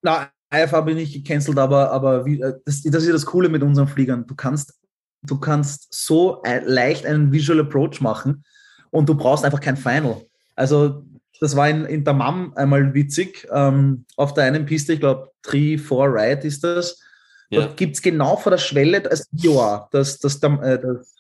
[0.02, 3.48] na, IFA habe ich gecancelt, aber, aber wie, äh, das, das ist ja das Coole
[3.48, 4.26] mit unseren Fliegern.
[4.26, 4.74] Du kannst,
[5.22, 8.42] du kannst so äh, leicht einen Visual Approach machen
[8.90, 10.22] und du brauchst einfach kein Final.
[10.56, 11.04] Also,
[11.40, 13.48] das war in, in Damam einmal witzig.
[13.50, 17.00] Ähm, auf der einen Piste, ich glaube, 3, 4 Right ist das.
[17.48, 17.62] Ja.
[17.62, 21.14] Dort gibt es genau vor der Schwelle das VOA, das, das, Dam- äh, das,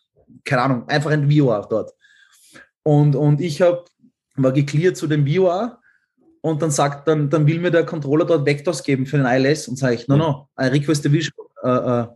[0.44, 1.92] keine Ahnung, einfach ein VOA dort.
[2.82, 3.86] Und, und ich hab,
[4.36, 5.78] war gecleart zu dem VOA
[6.42, 9.68] und dann sagt, dann, dann will mir der Controller dort Vectors geben für den ILS
[9.68, 11.48] und sage ich, no, no, I request the visual.
[11.62, 12.06] Äh, äh.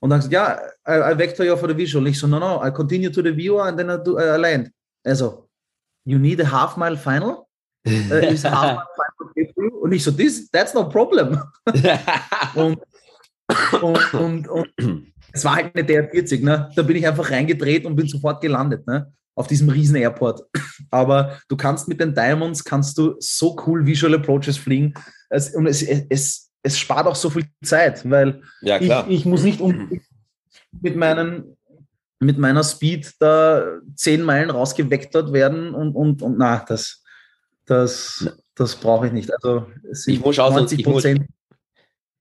[0.00, 0.58] Und dann sagt, ja,
[0.88, 2.04] I, I vector you for the visual.
[2.04, 4.38] Und ich so, no, no, I continue to the VOA and then I, do, I
[4.38, 4.70] land.
[5.04, 5.45] Also,
[6.06, 7.46] you need a half mile final?
[7.84, 8.78] Äh, half
[9.34, 9.70] mile final?
[9.82, 11.38] Und ich so, this, that's no problem.
[12.54, 12.78] Und,
[13.80, 16.70] und, und, und es war halt eine DR40, ne?
[16.74, 19.12] Da bin ich einfach reingedreht und bin sofort gelandet, ne?
[19.36, 20.42] Auf diesem riesen Airport.
[20.90, 24.94] Aber du kannst mit den Diamonds kannst du so cool Visual Approaches fliegen.
[25.30, 29.44] Es, und es, es, es spart auch so viel Zeit, weil ja, ich, ich muss
[29.44, 30.02] nicht unbedingt
[30.80, 31.55] mit meinen
[32.18, 37.02] mit meiner Speed da zehn Meilen rausgewektert werden und, und, und na, das,
[37.66, 39.30] das, das brauche ich nicht.
[39.34, 41.04] Also es sind Ich muss auch so- 90 ich muss-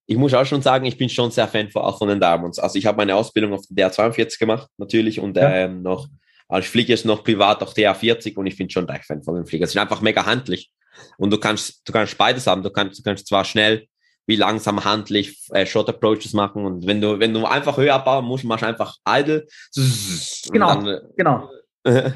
[0.08, 2.60] ich muss auch schon sagen, ich bin schon sehr Fan von, auch von den Diamonds.
[2.60, 5.50] Also ich habe meine Ausbildung auf der DR42 gemacht, natürlich, und Ja.
[5.50, 6.08] ähm, noch,
[6.48, 9.34] als ich fliege jetzt noch privat auch DR40 und ich bin schon recht Fan von
[9.36, 9.64] den Fliegern.
[9.66, 10.72] Es ist einfach mega handlich.
[11.18, 12.62] Und du kannst, du kannst beides haben.
[12.62, 13.88] Du kannst, du kannst zwar schnell
[14.28, 18.26] wie langsam handlich äh, Short Approaches machen und wenn du, wenn du einfach höher abbauen
[18.26, 19.46] musst, machst du einfach idle.
[19.76, 20.82] Und Genau.
[20.82, 21.50] Dann, Genau.
[21.84, 22.12] äh,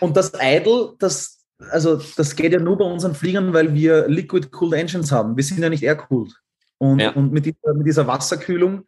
[0.00, 4.48] Und das Idle, das, also das geht ja nur bei unseren Fliegern, weil wir Liquid
[4.50, 5.36] Cooled Engines haben.
[5.36, 6.32] Wir sind ja nicht air cooled.
[6.78, 7.10] Und, Ja.
[7.12, 8.84] und mit, dieser, mit dieser Wasserkühlung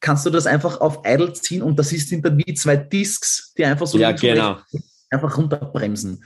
[0.00, 3.64] kannst du das einfach auf Idle ziehen und das ist hinter wie zwei Discs, die
[3.64, 4.58] einfach so ja, genau.
[5.10, 6.24] einfach runterbremsen.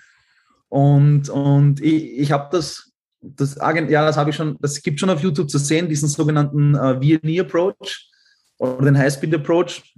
[0.69, 2.90] Und, und ich, ich habe das,
[3.21, 6.75] das ja, das habe ich schon, das gibt schon auf YouTube zu sehen, diesen sogenannten
[6.75, 8.09] äh, VNE Approach
[8.59, 9.95] oder den High-Speed Approach.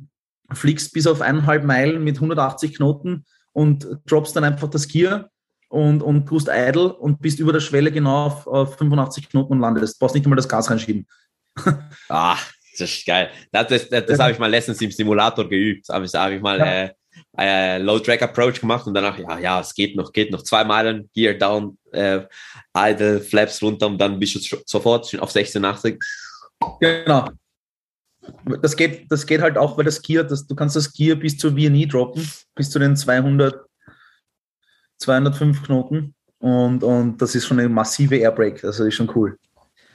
[0.53, 5.31] Fliegst bis auf eineinhalb Meilen mit 180 Knoten und droppst dann einfach das Gear
[5.69, 9.61] und, und tust idle und bist über der Schwelle genau auf, auf 85 Knoten und
[9.61, 9.95] landest.
[9.95, 11.07] Du brauchst nicht einmal das Gas reinschieben.
[12.09, 12.37] Ah,
[12.79, 13.31] das ist geil.
[13.51, 15.89] Das, das, das, das habe ich mal letztens im Simulator geübt.
[15.89, 16.67] Habe ich, hab ich mal Ja.
[16.85, 16.91] äh,
[17.39, 20.65] äh, Low Drag Approach gemacht und danach, ja, ja, es geht noch, geht noch zwei
[20.65, 22.21] Meilen, Gear down, äh,
[22.77, 25.99] Idle, Flaps runter und dann bist du sofort auf 86.
[26.81, 27.29] Genau.
[28.61, 31.37] Das geht, das geht halt auch, weil das Gear, das, du kannst das Gear bis
[31.37, 33.67] zur VNE droppen, bis zu den 200,
[34.99, 36.15] 205 Knoten.
[36.39, 39.39] Und, und das ist schon eine massive Airbreak, also ist schon cool.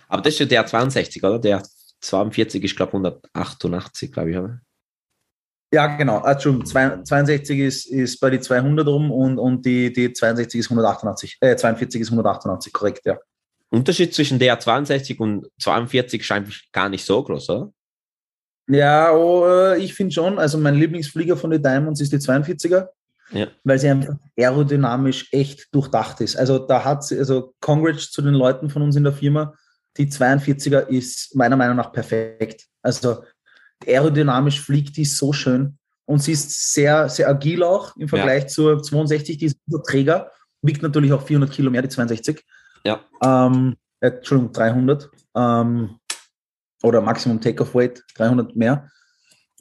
[0.07, 1.39] Aber das ist ja der 62, oder?
[1.39, 1.63] Der
[2.01, 4.61] 42 ist, glaube 188, glaube ich, oder?
[5.73, 6.19] Ja, genau.
[6.19, 10.59] Ah, Entschuldigung, zwei- 62 ist, ist bei die 200 rum und, und die, die 62
[10.61, 11.37] ist 188.
[11.41, 13.17] Äh, 42 ist 188, korrekt, ja.
[13.69, 17.73] Unterschied zwischen der 62 und 42 scheint gar nicht so groß, oder?
[18.69, 22.87] Ja, oh, äh, ich finde schon, also mein Lieblingsflieger von den Diamonds ist die 42er,
[23.31, 23.47] Ja.
[23.65, 26.37] weil sie einfach aerodynamisch echt durchdacht ist.
[26.37, 29.53] Also da hat sie, also Congrats zu den Leuten von uns in der Firma,
[29.97, 32.65] die 42er ist meiner Meinung nach perfekt.
[32.81, 33.23] Also
[33.85, 38.81] aerodynamisch fliegt die so schön und sie ist sehr, sehr agil auch im Vergleich zur
[38.81, 42.43] 62, die ist ein bisschen träger, wiegt natürlich auch 400 Kilo mehr, die 62.
[42.85, 43.01] Ja.
[43.21, 45.09] Ähm, äh, Entschuldigung, 300.
[45.35, 45.99] Ähm,
[46.83, 48.89] oder Maximum Takeoff Weight, 300 mehr.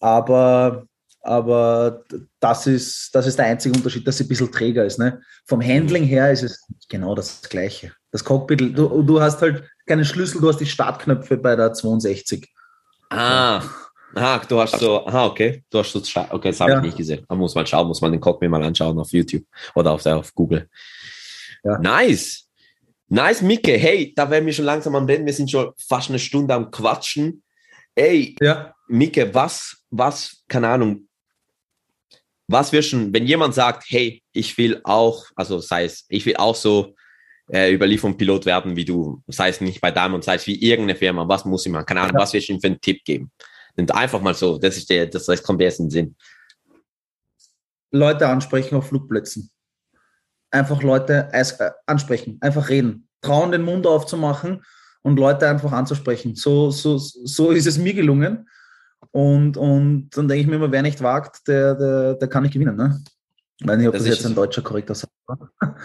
[0.00, 0.86] Aber,
[1.22, 2.04] aber
[2.40, 4.98] das, ist, das ist der einzige Unterschied, dass sie ein bisschen träger ist.
[4.98, 5.20] Ne?
[5.46, 7.92] Vom Handling her ist es genau das Gleiche.
[8.12, 12.52] Das Cockpit, du, du hast halt keine Schlüssel, du hast die Startknöpfe bei der 62.
[13.10, 13.62] Ah,
[14.16, 16.00] ah du hast so, aha, okay, du hast so,
[16.30, 16.78] okay, das habe Ja.
[16.78, 17.24] ich nicht gesehen.
[17.28, 19.44] Man muss mal schauen, muss man den Cockpit mal anschauen auf YouTube
[19.74, 20.68] oder auf, auf Google.
[21.64, 21.78] Ja.
[21.78, 22.48] Nice.
[23.08, 23.76] Nice, Micke.
[23.76, 25.26] Hey, da werden wir schon langsam am Ende.
[25.26, 27.42] Wir sind schon fast eine Stunde am Quatschen.
[27.94, 28.74] Ey, Ja.
[28.88, 31.08] Micke, was, was, keine Ahnung,
[32.48, 36.36] was wir schon, wenn jemand sagt, hey, ich will auch, also sei es, ich will
[36.36, 36.94] auch so
[37.50, 41.26] äh, Überlieferungspilot werden wie du, sei es nicht bei Diamond, sei es wie irgendeine Firma,
[41.28, 41.86] was muss ich machen?
[41.86, 43.30] Keine Ahnung, was wirst du ihm für einen Tipp geben?
[43.76, 46.16] Und einfach mal so, das ist der, das, das kommt erst in den Sinn.
[47.90, 49.50] Leute ansprechen auf Flugplätzen.
[50.50, 51.44] Einfach Leute äh,
[51.86, 53.08] ansprechen, einfach reden.
[53.20, 54.62] Trauen, den Mund aufzumachen
[55.02, 56.34] und Leute einfach anzusprechen.
[56.34, 58.48] So, so, so ist es mir gelungen.
[59.10, 62.52] Und, und dann denke ich mir immer, wer nicht wagt, der, der, der kann nicht
[62.52, 62.76] gewinnen.
[62.76, 63.02] Ne?
[63.58, 65.50] Ich weiß nicht, ob Das das, jetzt ein deutscher korrekter Satz war.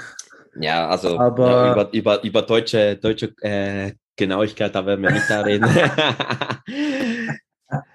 [0.60, 5.30] Ja, also Aber- ja, über, über, über deutsche, deutsche äh, Genauigkeit, da werden wir nicht
[5.30, 5.64] da reden.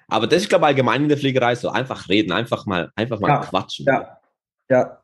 [0.08, 1.70] Aber das ist, glaube ich, allgemein in der Fliegerei so.
[1.70, 3.86] Einfach reden, einfach mal, einfach mal Ja, quatschen.
[3.86, 4.20] Ja,
[4.70, 5.02] ja,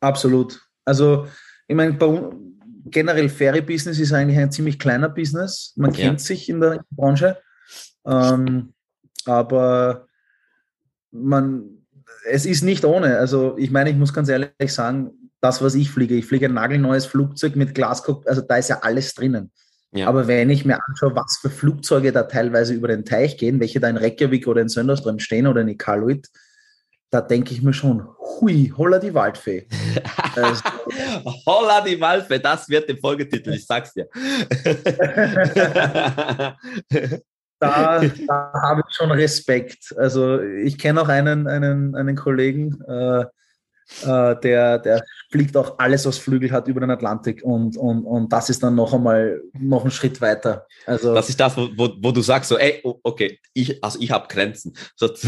[0.00, 0.60] absolut.
[0.84, 1.26] Also,
[1.68, 1.96] ich meine,
[2.86, 5.72] generell Ferry-Business ist eigentlich ein ziemlich kleiner Business.
[5.76, 6.08] Man Ja.
[6.08, 7.38] kennt sich in der Branche.
[8.04, 8.74] Ähm,
[9.24, 10.06] aber
[11.12, 11.86] man,
[12.28, 13.18] es ist nicht ohne.
[13.18, 16.54] Also, ich meine, ich muss ganz ehrlich sagen, das, was ich fliege, ich fliege ein
[16.54, 19.50] nagelneues Flugzeug mit Glaskopf, also da ist ja alles drinnen.
[19.92, 20.08] Ja.
[20.08, 23.78] Aber wenn ich mir anschaue, was für Flugzeuge da teilweise über den Teich gehen, welche
[23.78, 26.28] da in Reykjavik oder in Sönderström stehen oder in Iqaluit,
[27.10, 29.68] da denke ich mir schon, hui, holla die Waldfee.
[30.34, 30.62] Also,
[31.44, 34.08] Holla die Walfe, das wird der Folgetitel, ich sag's dir.
[37.58, 39.94] da, da habe ich schon Respekt.
[39.98, 43.26] Also ich kenne auch einen, einen, einen Kollegen, äh,
[44.02, 48.32] äh, der, der fliegt auch alles, was Flügel hat, über den Atlantik und, und, und
[48.32, 50.66] das ist dann noch einmal noch einen Schritt weiter.
[50.86, 54.10] Also Das ist das, wo, wo, wo du sagst, so, ey, okay, ich, also ich
[54.10, 54.74] habe Grenzen.
[54.96, 55.08] So,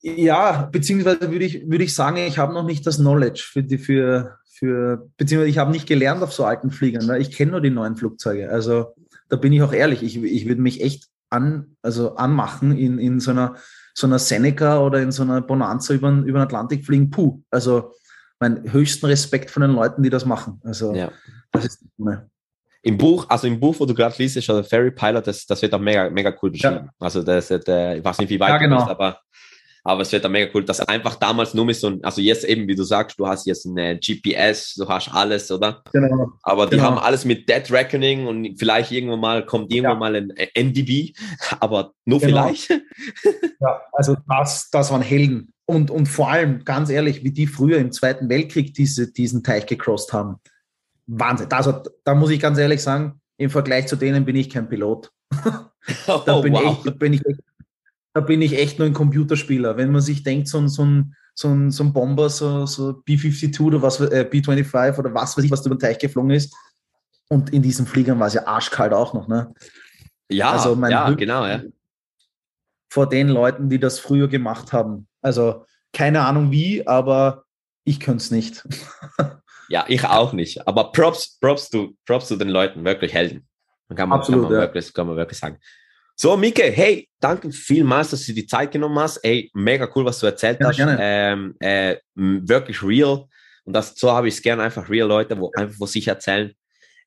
[0.00, 3.78] Ja, beziehungsweise würde ich, würde ich sagen, ich habe noch nicht das Knowledge für die,
[3.78, 7.06] für, für, beziehungsweise ich habe nicht gelernt auf so alten Fliegern.
[7.06, 7.18] Ne?
[7.18, 8.50] Ich kenne nur die neuen Flugzeuge.
[8.50, 8.94] Also
[9.28, 10.02] da bin ich auch ehrlich.
[10.02, 13.56] Ich, ich würde mich echt an, also anmachen in, in so einer,
[13.98, 17.10] so einer Seneca oder in so einer Bonanza über, den- über den Atlantik fliegen.
[17.10, 17.42] Puh.
[17.50, 17.92] Also
[18.38, 20.60] mein höchsten Respekt von den Leuten, die das machen.
[20.64, 21.10] Also ja.
[21.50, 22.30] das ist ne.
[22.82, 25.60] Im Buch, also im Buch, wo du gerade liest, ist der Ferry Pilot, das, das
[25.60, 26.88] wird auch mega, mega cool beschrieben.
[27.00, 28.76] Also das, ist, äh, ich weiß nicht, wie weit Ja, du genau.
[28.76, 29.18] bist, aber,
[29.84, 32.44] aber es wird auch mega cool, dass einfach damals nur mit so ein, also jetzt
[32.44, 35.82] eben, wie du sagst, du hast jetzt eine GPS, du hast alles, oder?
[35.92, 36.32] Genau.
[36.42, 36.82] Aber die Genau.
[36.84, 39.98] haben alles mit Dead Reckoning und vielleicht irgendwann mal kommt irgendwann Ja.
[39.98, 41.12] mal ein NDB,
[41.60, 42.48] aber nur Genau.
[42.48, 42.70] vielleicht.
[43.60, 45.52] Ja, also das, das waren Helden.
[45.66, 49.66] Und, und vor allem, ganz ehrlich, wie die früher im Zweiten Weltkrieg diese, diesen Teich
[49.66, 50.36] gecrossed haben.
[51.06, 51.50] Wahnsinn.
[51.50, 55.10] Also, da muss ich ganz ehrlich sagen, im Vergleich zu denen bin ich kein Pilot.
[56.06, 56.78] Da, Oh, bin, wow.
[56.84, 57.40] ich, bin ich echt,
[58.20, 59.76] da bin ich echt nur ein Computerspieler.
[59.76, 62.94] Wenn man sich denkt, so ein, so ein, so ein, so ein Bomber, so, so
[63.04, 66.54] B-52 oder was, äh, B-25 oder was weiß ich, was über den Teich geflogen ist.
[67.28, 69.28] Und in diesen Fliegern war es ja arschkalt auch noch.
[69.28, 69.52] Ne?
[70.30, 71.62] Ja, Also mein ja, Glück- genau, ja.
[72.90, 75.06] vor den Leuten, die das früher gemacht haben.
[75.22, 77.44] Also keine Ahnung wie, aber
[77.84, 78.66] ich könnte es nicht.
[79.70, 80.66] Ja, ich auch nicht.
[80.66, 83.46] Aber Props, Props zu, Props zu den Leuten, wirklich Helden.
[83.94, 84.66] Kann man, Absolut, kann man, ja.
[84.66, 85.58] wirklich, kann man wirklich sagen.
[86.20, 89.18] So, Mike, hey, danke vielmals, dass du die Zeit genommen hast.
[89.18, 90.76] Ey, mega cool, was du erzählt Gerne, hast.
[90.76, 90.98] gerne.
[91.00, 93.26] Ähm, äh, wirklich real.
[93.64, 96.52] Und das, so habe ich es gerne, einfach real Leute, wo einfach von sich erzählen.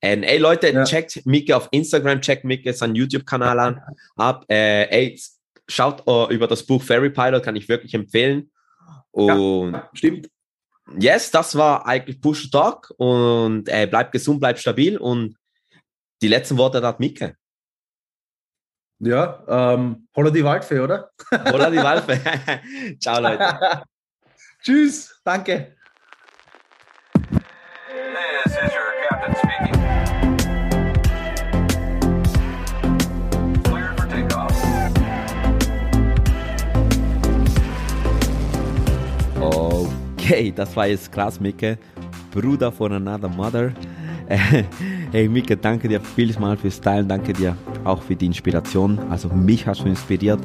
[0.01, 0.85] Ähm, ey, Leute, Ja.
[0.85, 3.81] checkt Mike auf Instagram, checkt Mike seinen YouTube-Kanal an,
[4.15, 4.45] ab.
[4.49, 5.21] Äh, ey,
[5.67, 8.49] schaut äh, über das Buch Fairy Pilot, kann ich wirklich empfehlen.
[9.11, 10.29] Und Stimmt.
[10.97, 15.35] yes, das war eigentlich Push Talk und äh, bleibt gesund, bleibt stabil und
[16.21, 17.35] die letzten Worte hat Mike.
[19.03, 21.09] Ja, ähm, holla die Waldfee, oder?
[21.51, 22.19] Oder die Walfe.
[22.99, 23.83] Ciao, Leute.
[24.61, 25.75] Tschüss, danke.
[28.43, 29.73] This is your captain speaking.
[33.63, 34.53] Cleared for takeoff.
[39.41, 41.79] Okay, das war jetzt krass, Micke.
[42.31, 43.71] Bruder von Another Mother.
[45.11, 47.05] Hey, Micke, danke dir vielmal fürs Teilen.
[47.05, 48.97] Danke dir auch für die Inspiration.
[49.09, 50.39] Also, mich hast du inspiriert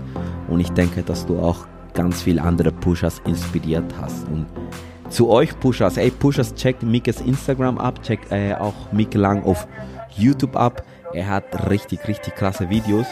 [0.49, 4.27] und ich denke, dass du auch ganz viele andere Pushers inspiriert hast.
[4.27, 4.47] Und
[5.09, 9.69] zu euch Pushers, ey, Pushers, checkt Mickes Instagram ab, checkt äh, auch Micke Lang auf
[10.17, 10.83] YouTube ab.
[11.12, 13.07] Er hat richtig, richtig krasse Videos.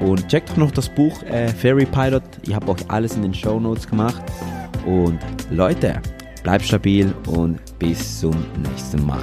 [0.00, 2.24] Und checkt auch noch das Buch äh, Fairy Pilot.
[2.42, 4.20] Ich habe euch alles in den Show Notes gemacht.
[4.84, 5.20] Und
[5.50, 6.02] Leute,
[6.42, 8.34] bleibt stabil und bis zum
[8.64, 9.22] nächsten Mal.